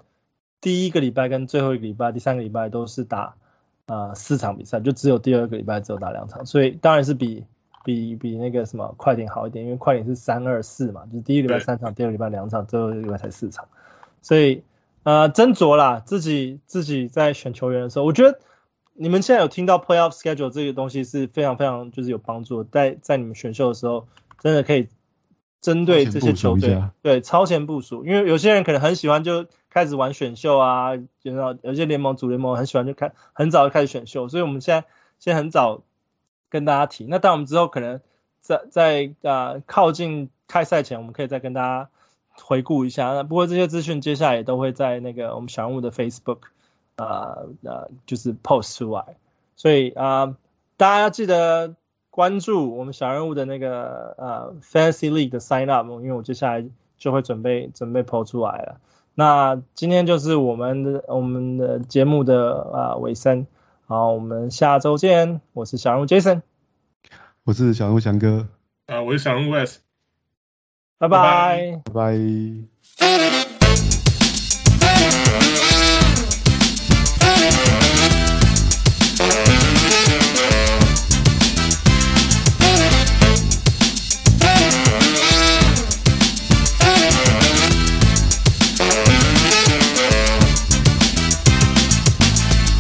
[0.65, 3.35] 第一个礼拜跟最后一个礼拜、第三个礼拜都是打
[3.85, 7.45] 啊、呃、四场比赛，就只有第二个礼拜只有打两场，所以当然是比
[7.85, 13.69] 比比那个什么快艇好一点，因为快艇是三二四嘛，就是第一个礼拜三场，第二个礼拜两场，最后一个礼拜才四场，
[14.23, 14.65] 所以。
[15.07, 18.39] 呃，斟酌啦，自己自己在选球员的时候，我觉得
[18.95, 24.09] 你们现在有听到 playoff schedule 这个东西是非常非常就是有帮助的，在在你们选秀的时候，
[24.41, 24.89] 真的可以
[25.65, 34.87] 针对这些球队，对，超前部署，因为有些人可能很喜欢就开始玩选秀啊，就知有些联盟主联盟很喜欢就开很早就开始选秀，所以我们现在
[35.19, 35.81] 先很早
[36.51, 38.03] 跟大家提，那当我们之后可能
[38.43, 41.89] 在在啊、呃、靠近开赛前，我们可以再跟大家。
[42.37, 46.39] 回顾一下，那不过这些资讯接下来也都会在那个我们小人物的 Facebook，
[46.97, 49.19] 呃呃，就是 post 出来，
[49.55, 50.37] 所以啊、呃，
[50.77, 51.77] 大家要记得
[52.15, 56.65] 关注我们小人物的那个呃 Fantasy League 的 sign up，因为我接下来
[56.97, 58.77] 就会准备准备 post 出来了。
[59.17, 63.49] 那今天就是我们的我们的节目的啊、呃、尾声，
[63.87, 66.43] 好，我们下周见，我是小人物 Jason，
[67.43, 68.47] 我是小人物翔哥，
[68.87, 69.79] 啊，我是小人物 Wes。
[70.99, 72.17] 拜拜，拜拜。
[72.97, 73.19] 拜
[79.19, 79.54] 拜。